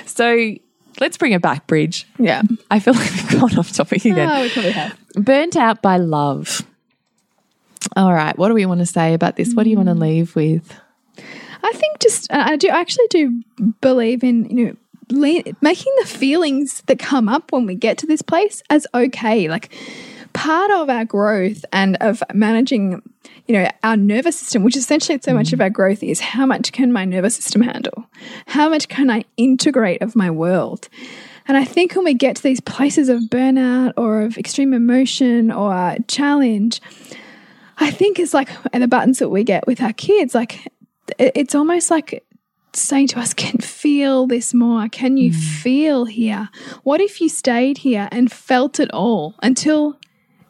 So 0.06 0.56
let's 1.00 1.18
bring 1.18 1.34
it 1.34 1.42
back, 1.42 1.68
Bridge. 1.68 2.08
Yeah. 2.18 2.44
I 2.72 2.80
feel 2.80 2.94
like 2.94 3.12
we've 3.12 3.30
gone 3.40 3.58
off 3.58 3.72
topic 3.72 4.06
again. 4.06 4.30
Oh, 4.30 4.42
we 4.42 4.50
probably 4.50 4.72
have. 4.72 4.98
Burnt 5.16 5.56
out 5.56 5.82
by 5.82 5.98
love. 5.98 6.62
All 7.96 8.14
right. 8.14 8.38
What 8.38 8.48
do 8.48 8.54
we 8.54 8.66
want 8.66 8.80
to 8.80 8.86
say 8.86 9.14
about 9.14 9.36
this? 9.36 9.54
What 9.54 9.64
do 9.64 9.70
you 9.70 9.78
want 9.78 9.90
to 9.90 9.96
leave 9.96 10.36
with? 10.36 10.74
I 11.64 11.72
think 11.74 12.00
just 12.00 12.32
uh, 12.32 12.44
I 12.48 12.56
do 12.56 12.70
I 12.70 12.80
actually 12.80 13.08
do 13.10 13.42
believe 13.82 14.24
in 14.24 14.46
you 14.46 14.66
know 14.66 14.76
making 15.62 15.94
the 16.00 16.08
feelings 16.08 16.82
that 16.88 17.00
come 17.00 17.30
up 17.30 17.52
when 17.52 17.66
we 17.66 17.76
get 17.76 17.98
to 18.00 18.08
this 18.08 18.22
place 18.22 18.64
as 18.70 18.88
okay. 18.94 19.48
Like 19.48 19.74
part 20.34 20.72
of 20.72 20.90
our 20.90 21.06
growth 21.06 21.64
and 21.72 21.96
of 22.02 22.24
managing 22.34 23.02
you 23.48 23.54
know 23.56 23.70
our 23.84 23.96
nervous 23.96 24.40
system 24.40 24.64
which 24.64 24.76
essentially 24.76 25.20
so 25.22 25.34
much 25.34 25.54
of 25.54 25.62
our 25.62 25.70
growth 25.70 26.02
is 26.02 26.20
how 26.20 26.46
much 26.46 26.72
can 26.72 26.92
my 26.92 27.06
nervous 27.06 27.36
system 27.36 27.62
handle 27.62 28.06
how 28.48 28.68
much 28.68 28.88
can 28.88 29.12
i 29.12 29.24
integrate 29.38 30.02
of 30.02 30.16
my 30.16 30.32
world 30.32 30.90
and 31.48 31.56
i 31.56 31.64
think 31.64 31.94
when 31.94 32.04
we 32.04 32.16
get 32.16 32.36
to 32.36 32.44
these 32.44 32.60
places 32.62 33.10
of 33.10 33.20
burnout 33.24 33.94
or 33.96 34.22
of 34.22 34.38
extreme 34.38 34.74
emotion 34.74 35.52
or 35.52 35.96
challenge 36.08 36.82
I 37.78 37.92
think 37.92 38.20
it's 38.20 38.34
like, 38.34 38.50
and 38.72 38.84
the 38.84 38.88
buttons 38.88 39.20
that 39.20 39.30
we 39.30 39.44
get 39.44 39.66
with 39.68 39.82
our 39.82 39.94
kids, 39.94 40.36
like, 40.36 40.68
it's 41.18 41.56
almost 41.56 41.92
like 41.92 42.24
saying 42.74 43.08
to 43.08 43.20
us, 43.20 43.34
can 43.34 43.60
feel 43.60 44.28
this 44.28 44.54
more. 44.54 44.88
Can 44.90 45.18
you 45.18 45.32
mm. 45.32 45.36
feel 45.36 46.06
here? 46.06 46.50
What 46.84 47.02
if 47.02 47.22
you 47.22 47.30
stayed 47.30 47.80
here 47.80 48.08
and 48.12 48.32
felt 48.32 48.80
it 48.80 48.92
all 48.92 49.36
until 49.42 49.98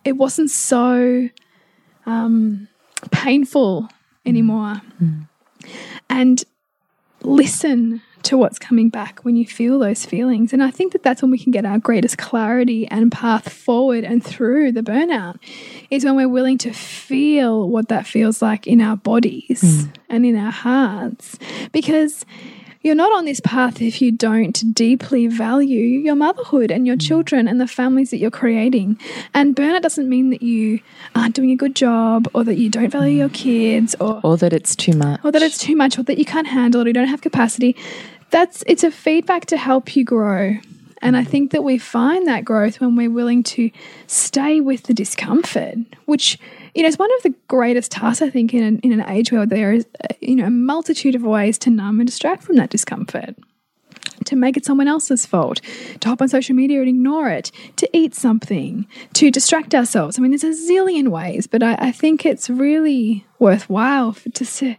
it 0.03 0.13
wasn't 0.13 0.49
so 0.49 1.29
um, 2.05 2.67
painful 3.11 3.89
anymore? 4.25 4.81
Mm. 5.01 5.27
And 6.09 6.43
listen 7.21 8.01
to 8.23 8.37
what's 8.37 8.57
coming 8.57 8.89
back 8.89 9.19
when 9.23 9.35
you 9.35 9.45
feel 9.45 9.79
those 9.79 10.05
feelings. 10.05 10.53
And 10.53 10.63
I 10.63 10.71
think 10.71 10.93
that 10.93 11.03
that's 11.03 11.21
when 11.21 11.31
we 11.31 11.37
can 11.37 11.51
get 11.51 11.65
our 11.65 11.77
greatest 11.77 12.17
clarity 12.17 12.87
and 12.87 13.11
path 13.11 13.51
forward 13.51 14.03
and 14.03 14.23
through 14.23 14.71
the 14.71 14.81
burnout 14.81 15.37
is 15.89 16.05
when 16.05 16.15
we're 16.15 16.29
willing 16.29 16.57
to 16.59 16.73
feel 16.73 17.69
what 17.69 17.89
that 17.89 18.07
feels 18.07 18.41
like 18.41 18.65
in 18.65 18.81
our 18.81 18.95
bodies 18.95 19.61
mm. 19.61 19.93
and 20.09 20.25
in 20.25 20.37
our 20.37 20.51
hearts. 20.51 21.37
Because 21.71 22.25
you're 22.83 22.95
not 22.95 23.13
on 23.13 23.25
this 23.25 23.39
path 23.39 23.81
if 23.81 24.01
you 24.01 24.11
don't 24.11 24.73
deeply 24.75 25.27
value 25.27 25.79
your 25.79 26.15
motherhood 26.15 26.69
and 26.69 26.85
your 26.85 26.97
mm. 26.97 27.07
children 27.07 27.47
and 27.47 27.59
the 27.59 27.67
families 27.67 28.11
that 28.11 28.17
you're 28.17 28.29
creating. 28.29 28.99
And 29.33 29.55
burnout 29.55 29.81
doesn't 29.81 30.09
mean 30.09 30.29
that 30.31 30.41
you 30.41 30.81
aren't 31.15 31.33
doing 31.33 31.51
a 31.51 31.55
good 31.55 31.75
job 31.75 32.27
or 32.33 32.43
that 32.43 32.55
you 32.55 32.69
don't 32.69 32.89
value 32.89 33.17
your 33.17 33.29
mm. 33.29 33.33
kids 33.33 33.95
or 33.99 34.19
Or 34.23 34.37
that 34.37 34.51
it's 34.51 34.75
too 34.75 34.93
much. 34.93 35.21
or 35.23 35.31
that 35.31 35.41
it's 35.41 35.57
too 35.57 35.75
much 35.75 35.97
or 35.97 36.03
that 36.03 36.17
you 36.17 36.25
can't 36.25 36.47
handle 36.47 36.81
it 36.81 36.85
or 36.85 36.89
you 36.89 36.93
don't 36.93 37.07
have 37.07 37.21
capacity. 37.21 37.75
That's 38.31 38.63
it's 38.67 38.83
a 38.83 38.91
feedback 38.91 39.45
to 39.47 39.57
help 39.57 39.95
you 39.95 40.03
grow. 40.03 40.57
And 41.03 41.17
I 41.17 41.25
think 41.25 41.51
that 41.51 41.65
we 41.65 41.77
find 41.77 42.25
that 42.27 42.45
growth 42.45 42.79
when 42.79 42.95
we're 42.95 43.11
willing 43.11 43.43
to 43.43 43.69
stay 44.07 44.61
with 44.61 44.83
the 44.83 44.93
discomfort, 44.93 45.75
which 46.05 46.39
you 46.73 46.81
know 46.81 46.87
is 46.87 46.97
one 46.97 47.13
of 47.17 47.23
the 47.23 47.35
greatest 47.49 47.91
tasks 47.91 48.21
I 48.21 48.29
think 48.29 48.53
in 48.53 48.63
an, 48.63 48.79
in 48.79 48.93
an 48.93 49.07
age 49.09 49.31
where 49.31 49.45
there 49.45 49.73
is 49.73 49.85
uh, 50.01 50.13
you 50.21 50.37
know 50.37 50.45
a 50.45 50.49
multitude 50.49 51.13
of 51.13 51.21
ways 51.21 51.57
to 51.59 51.69
numb 51.69 51.99
and 51.99 52.07
distract 52.07 52.43
from 52.43 52.55
that 52.55 52.69
discomfort 52.69 53.35
to 54.25 54.37
make 54.37 54.55
it 54.55 54.63
someone 54.63 54.87
else's 54.87 55.25
fault, 55.25 55.59
to 55.99 56.07
hop 56.07 56.21
on 56.21 56.29
social 56.29 56.55
media 56.55 56.79
and 56.79 56.87
ignore 56.87 57.29
it, 57.29 57.51
to 57.75 57.89
eat 57.91 58.15
something, 58.15 58.87
to 59.13 59.29
distract 59.29 59.75
ourselves. 59.75 60.17
I 60.17 60.21
mean, 60.21 60.31
there's 60.31 60.43
a 60.45 60.71
zillion 60.71 61.09
ways, 61.09 61.45
but 61.45 61.61
I, 61.61 61.75
I 61.77 61.91
think 61.91 62.25
it's 62.25 62.49
really 62.49 63.25
worthwhile 63.39 64.13
for, 64.13 64.29
to 64.29 64.77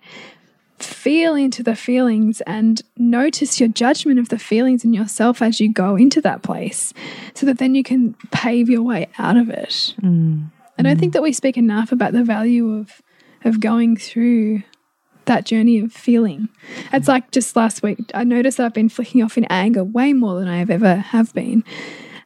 feel 0.85 1.35
into 1.35 1.63
the 1.63 1.77
feelings 1.77 2.41
and 2.43 2.83
notice 2.97 3.61
your 3.61 3.69
judgment 3.69 4.19
of 4.19 4.29
the 4.29 4.39
feelings 4.39 4.85
in 4.85 4.93
yourself 4.93 5.43
as 5.43 5.61
you 5.61 5.73
go 5.73 5.97
into 5.97 6.21
that 6.21 6.43
place 6.43 6.93
so 7.35 7.47
that 7.47 7.59
then 7.59 7.75
you 7.75 7.83
can 7.83 8.15
pave 8.31 8.69
your 8.69 8.83
way 8.83 9.09
out 9.19 9.37
of 9.37 9.49
it. 9.49 9.95
Mm. 10.01 10.51
I 10.79 10.83
don't 10.83 10.99
think 10.99 11.11
mm. 11.11 11.15
that 11.15 11.23
we 11.23 11.33
speak 11.33 11.57
enough 11.57 11.93
about 11.93 12.13
the 12.13 12.25
value 12.25 12.75
of 12.75 13.03
of 13.45 13.61
going 13.61 13.97
through 13.97 14.63
that 15.27 15.45
journey 15.45 15.79
of 15.79 15.93
feeling. 15.93 16.49
It's 16.93 17.09
like 17.09 17.31
just 17.31 17.57
last 17.57 17.83
week, 17.83 17.99
I 18.15 18.25
noticed 18.25 18.57
that 18.57 18.67
I've 18.67 18.75
been 18.75 18.89
flicking 18.89 19.23
off 19.23 19.39
in 19.39 19.45
anger 19.47 19.85
way 19.85 20.13
more 20.13 20.39
than 20.39 20.49
I 20.49 20.59
have 20.59 20.71
ever 20.71 20.97
have 20.97 21.33
been. 21.35 21.65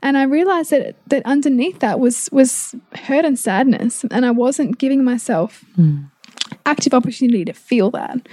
And 0.01 0.17
I 0.17 0.23
realized 0.25 0.71
that 0.71 0.97
that 1.09 1.23
underneath 1.25 1.81
that 1.81 1.99
was 1.99 2.29
was 2.31 2.75
hurt 2.95 3.25
and 3.25 3.39
sadness. 3.39 4.05
And 4.11 4.25
I 4.25 4.31
wasn't 4.31 4.79
giving 4.79 5.05
myself 5.05 5.65
mm. 5.77 6.09
Active 6.67 6.95
opportunity 6.95 7.45
to 7.45 7.53
feel 7.53 7.91
that. 7.93 8.27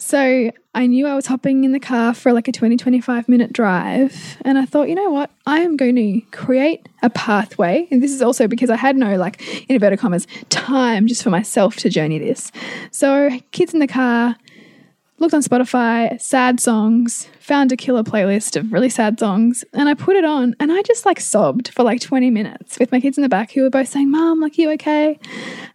So 0.00 0.50
I 0.74 0.86
knew 0.86 1.06
I 1.06 1.14
was 1.14 1.26
hopping 1.26 1.64
in 1.64 1.72
the 1.72 1.80
car 1.80 2.14
for 2.14 2.32
like 2.32 2.48
a 2.48 2.52
20, 2.52 2.76
25 2.76 3.28
minute 3.28 3.52
drive. 3.52 4.38
And 4.44 4.56
I 4.56 4.64
thought, 4.64 4.88
you 4.88 4.94
know 4.94 5.10
what? 5.10 5.30
I 5.46 5.60
am 5.60 5.76
going 5.76 5.96
to 5.96 6.20
create 6.30 6.88
a 7.02 7.10
pathway. 7.10 7.86
And 7.90 8.02
this 8.02 8.10
is 8.10 8.22
also 8.22 8.48
because 8.48 8.70
I 8.70 8.76
had 8.76 8.96
no, 8.96 9.16
like, 9.16 9.42
in 9.68 9.74
inverted 9.74 9.98
commas, 9.98 10.26
time 10.48 11.06
just 11.06 11.22
for 11.22 11.30
myself 11.30 11.76
to 11.76 11.90
journey 11.90 12.18
this. 12.18 12.50
So, 12.90 13.30
kids 13.52 13.74
in 13.74 13.80
the 13.80 13.86
car, 13.86 14.36
looked 15.20 15.34
on 15.34 15.42
Spotify, 15.42 16.20
sad 16.20 16.58
songs, 16.58 17.28
found 17.38 17.70
a 17.70 17.76
killer 17.76 18.02
playlist 18.02 18.56
of 18.56 18.72
really 18.72 18.88
sad 18.88 19.20
songs, 19.20 19.64
and 19.74 19.88
I 19.88 19.94
put 19.94 20.16
it 20.16 20.24
on 20.24 20.56
and 20.58 20.72
I 20.72 20.82
just 20.82 21.04
like 21.04 21.20
sobbed 21.20 21.68
for 21.68 21.82
like 21.82 22.00
20 22.00 22.30
minutes 22.30 22.78
with 22.78 22.90
my 22.90 23.00
kids 23.00 23.18
in 23.18 23.22
the 23.22 23.28
back 23.28 23.52
who 23.52 23.62
were 23.62 23.70
both 23.70 23.88
saying, 23.88 24.10
Mom, 24.10 24.40
like, 24.40 24.56
you 24.56 24.70
okay? 24.72 25.18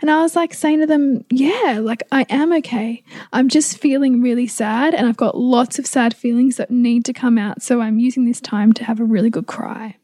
And 0.02 0.10
I 0.10 0.22
was 0.22 0.36
like 0.36 0.54
saying 0.54 0.80
to 0.80 0.88
them, 0.88 1.24
Yeah, 1.30 1.80
like, 1.82 2.04
I 2.12 2.26
am 2.30 2.52
okay. 2.54 3.04
I'm 3.32 3.48
just 3.48 3.78
feeling 3.78 4.22
really 4.22 4.48
sad 4.48 4.96
and 4.96 5.08
I've 5.08 5.18
got 5.18 5.38
lots 5.38 5.78
of 5.78 5.86
sad 5.86 6.16
feelings 6.16 6.58
that 6.58 6.72
need 6.72 7.06
to 7.06 7.14
come 7.14 7.38
out. 7.38 7.62
So 7.62 7.82
I'm 7.82 8.00
using 8.00 8.26
this 8.26 8.42
time 8.42 8.74
to 8.74 8.84
have 8.84 9.00
a 9.00 9.06
really 9.06 9.30
good 9.30 9.46
cry. 9.46 9.98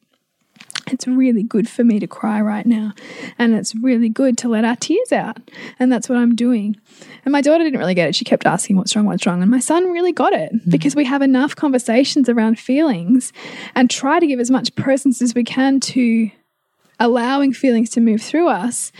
It's 0.91 1.07
really 1.07 1.43
good 1.43 1.69
for 1.69 1.83
me 1.83 1.99
to 1.99 2.07
cry 2.07 2.41
right 2.41 2.65
now. 2.65 2.93
And 3.37 3.53
it's 3.53 3.75
really 3.75 4.09
good 4.09 4.37
to 4.39 4.49
let 4.49 4.65
our 4.65 4.75
tears 4.75 5.11
out. 5.11 5.37
And 5.79 5.91
that's 5.91 6.09
what 6.09 6.17
I'm 6.17 6.35
doing. 6.35 6.77
And 7.25 7.31
my 7.31 7.41
daughter 7.41 7.63
didn't 7.63 7.79
really 7.79 7.93
get 7.93 8.09
it. 8.09 8.15
She 8.15 8.25
kept 8.25 8.45
asking, 8.45 8.75
What's 8.75 8.95
wrong? 8.95 9.05
What's 9.05 9.25
wrong? 9.25 9.41
And 9.41 9.51
my 9.51 9.59
son 9.59 9.91
really 9.91 10.11
got 10.11 10.33
it 10.33 10.51
because 10.69 10.95
we 10.95 11.05
have 11.05 11.21
enough 11.21 11.55
conversations 11.55 12.29
around 12.29 12.59
feelings 12.59 13.33
and 13.75 13.89
try 13.89 14.19
to 14.19 14.27
give 14.27 14.39
as 14.39 14.51
much 14.51 14.75
presence 14.75 15.21
as 15.21 15.35
we 15.35 15.43
can 15.43 15.79
to 15.79 16.31
allowing 16.99 17.53
feelings 17.53 17.89
to 17.91 18.01
move 18.01 18.21
through 18.21 18.47
us. 18.47 18.91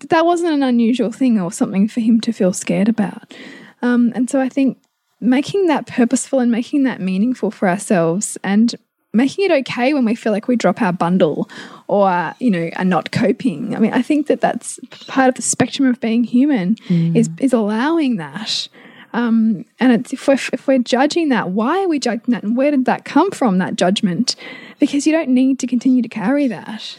That 0.00 0.10
that 0.10 0.26
wasn't 0.26 0.52
an 0.52 0.62
unusual 0.62 1.12
thing 1.12 1.40
or 1.40 1.52
something 1.52 1.88
for 1.88 2.00
him 2.00 2.20
to 2.22 2.32
feel 2.32 2.52
scared 2.52 2.88
about. 2.88 3.34
Um, 3.80 4.12
and 4.14 4.28
so 4.28 4.40
I 4.40 4.48
think 4.48 4.78
making 5.20 5.66
that 5.66 5.86
purposeful 5.86 6.40
and 6.40 6.50
making 6.50 6.82
that 6.82 7.00
meaningful 7.00 7.50
for 7.50 7.68
ourselves 7.68 8.36
and 8.44 8.74
making 9.14 9.44
it 9.44 9.50
okay 9.50 9.94
when 9.94 10.04
we 10.04 10.14
feel 10.14 10.32
like 10.32 10.48
we 10.48 10.56
drop 10.56 10.82
our 10.82 10.92
bundle 10.92 11.48
or 11.86 12.34
you 12.38 12.50
know 12.50 12.70
are 12.76 12.84
not 12.84 13.10
coping. 13.12 13.74
I 13.74 13.78
mean 13.78 13.92
i 13.92 14.02
think 14.02 14.26
that 14.26 14.40
that's 14.40 14.78
part 15.08 15.28
of 15.28 15.34
the 15.34 15.42
spectrum 15.42 15.88
of 15.88 16.00
being 16.00 16.24
human 16.24 16.76
is 16.88 17.28
is 17.38 17.52
allowing 17.52 18.16
that. 18.16 18.68
Um, 19.12 19.64
and 19.78 19.92
it's, 19.92 20.12
if, 20.12 20.26
we're, 20.26 20.34
if 20.52 20.66
we're 20.66 20.80
judging 20.80 21.28
that 21.28 21.50
why 21.50 21.84
are 21.84 21.88
we 21.88 22.00
judging 22.00 22.32
that 22.32 22.42
and 22.42 22.56
where 22.56 22.72
did 22.72 22.84
that 22.86 23.04
come 23.04 23.30
from 23.30 23.58
that 23.58 23.76
judgment? 23.76 24.34
Because 24.80 25.06
you 25.06 25.12
don't 25.12 25.28
need 25.28 25.60
to 25.60 25.68
continue 25.68 26.02
to 26.02 26.08
carry 26.08 26.48
that. 26.48 26.96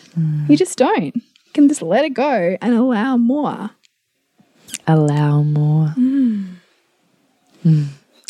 You 0.49 0.55
just 0.55 0.77
don't. 0.77 1.13
You 1.13 1.51
can 1.53 1.67
just 1.67 1.81
let 1.81 2.05
it 2.05 2.13
go 2.13 2.55
and 2.61 2.73
allow 2.73 3.17
more. 3.17 3.71
Allow 4.87 5.43
more. 5.43 5.87
Mm. 5.97 6.55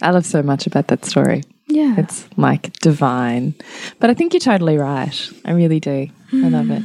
I 0.01 0.09
love 0.11 0.25
so 0.25 0.41
much 0.41 0.65
about 0.65 0.87
that 0.87 1.05
story. 1.05 1.43
Yeah 1.75 1.95
It's 2.01 2.25
like 2.37 2.71
divine. 2.79 3.53
But 3.99 4.09
I 4.09 4.13
think 4.15 4.33
you're 4.33 4.39
totally 4.53 4.77
right. 4.77 5.15
I 5.43 5.51
really 5.51 5.79
do. 5.79 6.07
I 6.33 6.47
love 6.57 6.69
it. 6.77 6.83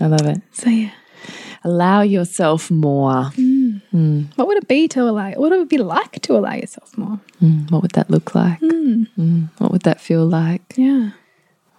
I 0.00 0.06
love 0.06 0.26
it. 0.32 0.40
so 0.52 0.68
yeah 0.70 0.90
Allow 1.66 2.02
yourself 2.02 2.70
more. 2.70 3.32
Mm. 3.40 3.80
Mm. 3.94 4.26
what 4.36 4.46
would 4.48 4.58
it 4.62 4.68
be 4.68 4.86
to 4.88 5.00
allow 5.10 5.30
what 5.40 5.50
would 5.50 5.60
it 5.66 5.68
be 5.78 5.78
like 5.78 6.20
to 6.26 6.36
allow 6.36 6.54
yourself 6.54 6.96
more 6.98 7.18
Mm, 7.42 7.70
what 7.70 7.82
would 7.82 7.92
that 7.98 8.10
look 8.10 8.34
like? 8.34 8.60
Mm, 8.60 9.06
mm. 9.18 9.48
what 9.58 9.70
would 9.72 9.82
that 9.88 10.00
feel 10.00 10.24
like? 10.26 10.66
yeah 10.76 11.10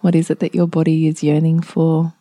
What 0.04 0.14
is 0.14 0.30
it 0.30 0.38
that 0.40 0.54
your 0.54 0.68
body 0.78 1.06
is 1.10 1.22
yearning 1.22 1.60
for? 1.62 2.12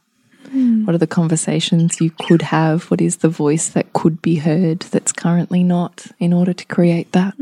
What 0.85 0.95
are 0.95 1.03
the 1.05 1.15
conversations 1.21 1.99
you 1.99 2.11
could 2.25 2.41
have? 2.43 2.77
What 2.89 3.01
is 3.01 3.17
the 3.17 3.29
voice 3.43 3.67
that 3.75 3.91
could 3.99 4.21
be 4.21 4.35
heard 4.47 4.79
that's 4.93 5.11
currently 5.11 5.63
not 5.63 6.07
in 6.17 6.31
order 6.39 6.53
to 6.53 6.65
create 6.75 7.11
that? 7.11 7.33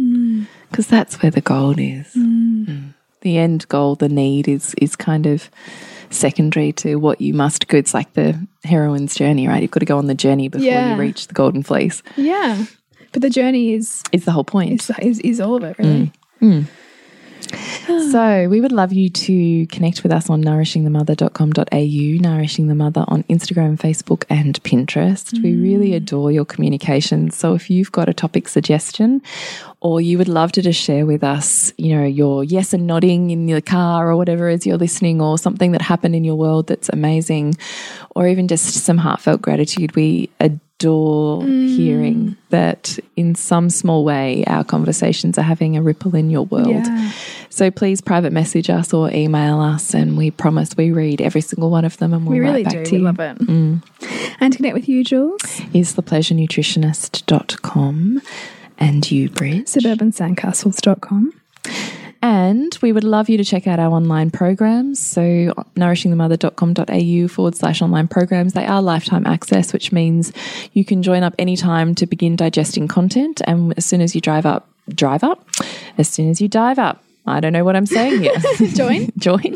Because 0.74 0.88
that's 0.88 1.22
where 1.22 1.30
the 1.32 1.42
gold 1.42 1.80
is. 1.80 2.08
Mm. 2.16 2.66
mm. 2.66 2.94
The 3.22 3.38
end 3.38 3.68
goal, 3.70 3.96
the 3.96 4.10
need 4.10 4.48
is 4.50 4.74
is 4.82 4.96
kind 4.98 5.26
of 5.28 5.50
secondary 6.10 6.72
to 6.74 6.96
what 6.98 7.22
you 7.22 7.34
must 7.34 7.68
go. 7.68 7.78
It's 7.78 7.94
like 7.94 8.12
the 8.14 8.36
heroine's 8.64 9.16
journey, 9.16 9.48
right? 9.48 9.62
You've 9.62 9.72
got 9.72 9.80
to 9.80 9.86
go 9.86 9.98
on 9.98 10.08
the 10.08 10.16
journey 10.16 10.48
before 10.50 10.66
Yeah. 10.66 10.94
you 10.96 11.00
reach 11.00 11.28
the 11.28 11.34
golden 11.34 11.64
fleece. 11.64 12.02
yeah 12.18 12.66
but 13.14 13.22
the 13.22 13.30
journey 13.30 13.74
is 13.76 14.02
Is 14.12 14.26
the 14.26 14.32
whole 14.32 14.44
point. 14.44 14.72
is, 14.82 14.92
is, 15.00 15.20
is 15.20 15.40
all 15.40 15.56
of 15.58 15.64
it 15.64 15.78
really 15.78 16.12
mm. 16.42 16.64
Mm. 16.64 16.66
So 18.14 18.48
we 18.48 18.62
would 18.62 18.72
love 18.72 18.94
you 18.94 19.10
to 19.10 19.66
connect 19.68 20.04
with 20.04 20.12
us 20.12 20.30
on 20.30 20.44
nourishingthemother.com.au, 20.44 22.22
Nourishing 22.22 22.68
the 22.68 22.76
Mother 22.76 23.04
on 23.08 23.24
Instagram, 23.24 23.78
Facebook, 23.78 24.24
and 24.30 24.62
Pinterest. 24.64 25.34
We 25.42 25.54
mm. 25.54 25.64
really 25.64 25.94
adore 25.96 26.32
your 26.32 26.46
communications. 26.46 27.36
So 27.36 27.56
if 27.56 27.72
you've 27.72 27.92
got 27.92 28.10
a 28.10 28.14
topic 28.14 28.48
suggestion 28.48 29.22
or 29.82 30.00
you 30.00 30.20
would 30.20 30.28
love 30.28 30.52
to 30.54 30.62
just 30.62 30.80
share 30.80 31.08
with 31.08 31.24
us, 31.24 31.74
you 31.78 31.96
know, 31.96 32.06
your 32.06 32.44
yes 32.44 32.72
and 32.72 32.86
nodding 32.86 33.32
in 33.32 33.48
your 33.48 33.62
car 33.62 34.10
or 34.10 34.16
whatever 34.16 34.48
as 34.48 34.66
you're 34.66 34.78
listening 34.78 35.20
or 35.20 35.38
something 35.38 35.72
that 35.72 35.82
happened 35.82 36.16
in 36.16 36.24
your 36.24 36.36
world 36.36 36.68
that's 36.68 36.90
amazing 36.90 37.56
or 38.16 38.28
even 38.28 38.48
just 38.48 38.66
some 38.86 39.00
heartfelt 39.00 39.42
gratitude, 39.42 39.96
we 39.96 40.30
adore 40.40 40.60
hearing 40.88 42.16
mm. 42.16 42.36
that 42.50 43.00
in 43.16 43.36
some 43.36 43.70
small 43.70 44.04
way 44.04 44.44
our 44.48 44.64
conversations 44.64 45.38
are 45.38 45.44
having 45.44 45.78
a 45.78 45.82
ripple 45.82 46.16
in 46.16 46.30
your 46.30 46.46
world. 46.46 46.86
Yeah. 46.86 47.12
So 47.50 47.70
please 47.72 48.02
private 48.02 48.34
message 48.34 48.70
us 48.70 48.94
or 48.94 49.12
email 49.12 49.60
us, 49.60 49.94
and 49.94 50.18
we 50.18 50.32
promise 50.32 50.76
we 50.76 50.92
read 50.92 51.22
every 51.22 51.42
single 51.42 51.70
one 51.70 51.86
of 51.86 51.98
them 51.98 52.14
and 52.14 52.26
we'll 52.26 52.34
we 52.34 52.40
really 52.40 52.64
write 52.64 52.74
back 52.74 52.84
do 52.84 52.86
to 52.86 52.92
we 52.92 52.98
you. 52.98 53.04
love 53.04 53.20
it 53.20 53.38
mm. 53.40 53.82
and 54.40 54.54
to 54.54 54.58
connect 54.58 54.74
with 54.74 54.90
you 54.90 55.04
jules 55.04 55.62
Is 55.74 55.94
thepleasurenutritionist.com 55.96 58.22
and 58.80 59.12
you, 59.12 59.30
Brit. 59.30 59.68
suburbansandcastles.com 59.68 61.34
And 62.24 62.76
we 62.82 62.94
would 62.94 63.04
love 63.04 63.28
you 63.28 63.36
to 63.36 63.44
check 63.44 63.68
out 63.68 63.80
our 63.80 63.92
online 63.92 64.32
programs. 64.32 64.98
So, 64.98 65.22
nourishingthemother.com.au 65.76 67.28
forward 67.28 67.56
slash 67.56 67.82
online 67.82 68.08
programs. 68.08 68.54
They 68.54 68.66
are 68.66 68.82
lifetime 68.82 69.28
access, 69.28 69.74
which 69.74 69.92
means 69.92 70.32
you 70.72 70.86
can 70.86 71.04
join 71.04 71.24
up 71.24 71.36
anytime 71.38 71.94
to 71.96 72.08
begin 72.08 72.38
digesting 72.38 72.88
content. 72.88 73.42
And 73.46 73.74
as 73.76 73.86
soon 73.86 74.00
as 74.00 74.16
you 74.16 74.22
drive 74.22 74.46
up, 74.46 74.70
drive 74.88 75.26
up, 75.26 75.46
as 75.98 76.08
soon 76.08 76.30
as 76.30 76.40
you 76.40 76.48
dive 76.48 76.80
up, 76.80 77.04
I 77.26 77.40
don't 77.40 77.54
know 77.54 77.64
what 77.64 77.76
I'm 77.76 77.86
saying 77.86 78.22
here. 78.22 78.34
Join. 78.74 79.10
Join. 79.18 79.56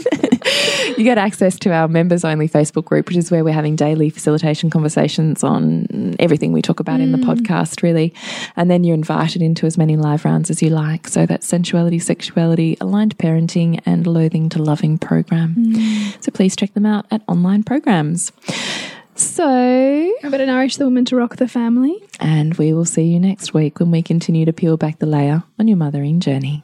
you 0.97 1.03
get 1.03 1.17
access 1.17 1.59
to 1.59 1.71
our 1.71 1.87
members 1.87 2.23
only 2.23 2.47
Facebook 2.47 2.85
group, 2.85 3.07
which 3.07 3.17
is 3.17 3.29
where 3.29 3.43
we're 3.43 3.53
having 3.53 3.75
daily 3.75 4.09
facilitation 4.09 4.69
conversations 4.69 5.43
on 5.43 6.15
everything 6.19 6.53
we 6.53 6.61
talk 6.61 6.79
about 6.79 7.01
in 7.01 7.11
the 7.11 7.17
mm. 7.17 7.25
podcast, 7.25 7.83
really. 7.83 8.13
And 8.55 8.71
then 8.71 8.83
you're 8.83 8.93
invited 8.93 9.41
into 9.41 9.65
as 9.65 9.77
many 9.77 9.97
live 9.97 10.23
rounds 10.23 10.49
as 10.49 10.61
you 10.61 10.69
like. 10.69 11.07
So 11.07 11.25
that's 11.25 11.45
sensuality, 11.45 11.99
sexuality, 11.99 12.77
aligned 12.79 13.17
parenting, 13.17 13.81
and 13.85 14.07
loathing 14.07 14.47
to 14.49 14.61
loving 14.61 14.97
program. 14.97 15.55
Mm. 15.57 16.23
So 16.23 16.31
please 16.31 16.55
check 16.55 16.73
them 16.73 16.85
out 16.85 17.05
at 17.11 17.21
online 17.27 17.63
programs. 17.63 18.31
So, 19.15 19.43
Remember 19.47 20.37
to 20.37 20.45
nourish 20.45 20.77
the 20.77 20.85
woman 20.85 21.03
to 21.05 21.15
rock 21.15 21.37
the 21.37 21.47
family. 21.47 21.97
and 22.19 22.53
we 22.55 22.71
will 22.71 22.85
see 22.85 23.01
you 23.01 23.19
next 23.19 23.51
week 23.51 23.79
when 23.79 23.89
we 23.89 24.03
continue 24.03 24.45
to 24.45 24.53
peel 24.53 24.77
back 24.77 24.99
the 24.99 25.07
layer 25.07 25.43
on 25.57 25.67
your 25.67 25.77
mothering 25.77 26.19
journey. 26.19 26.63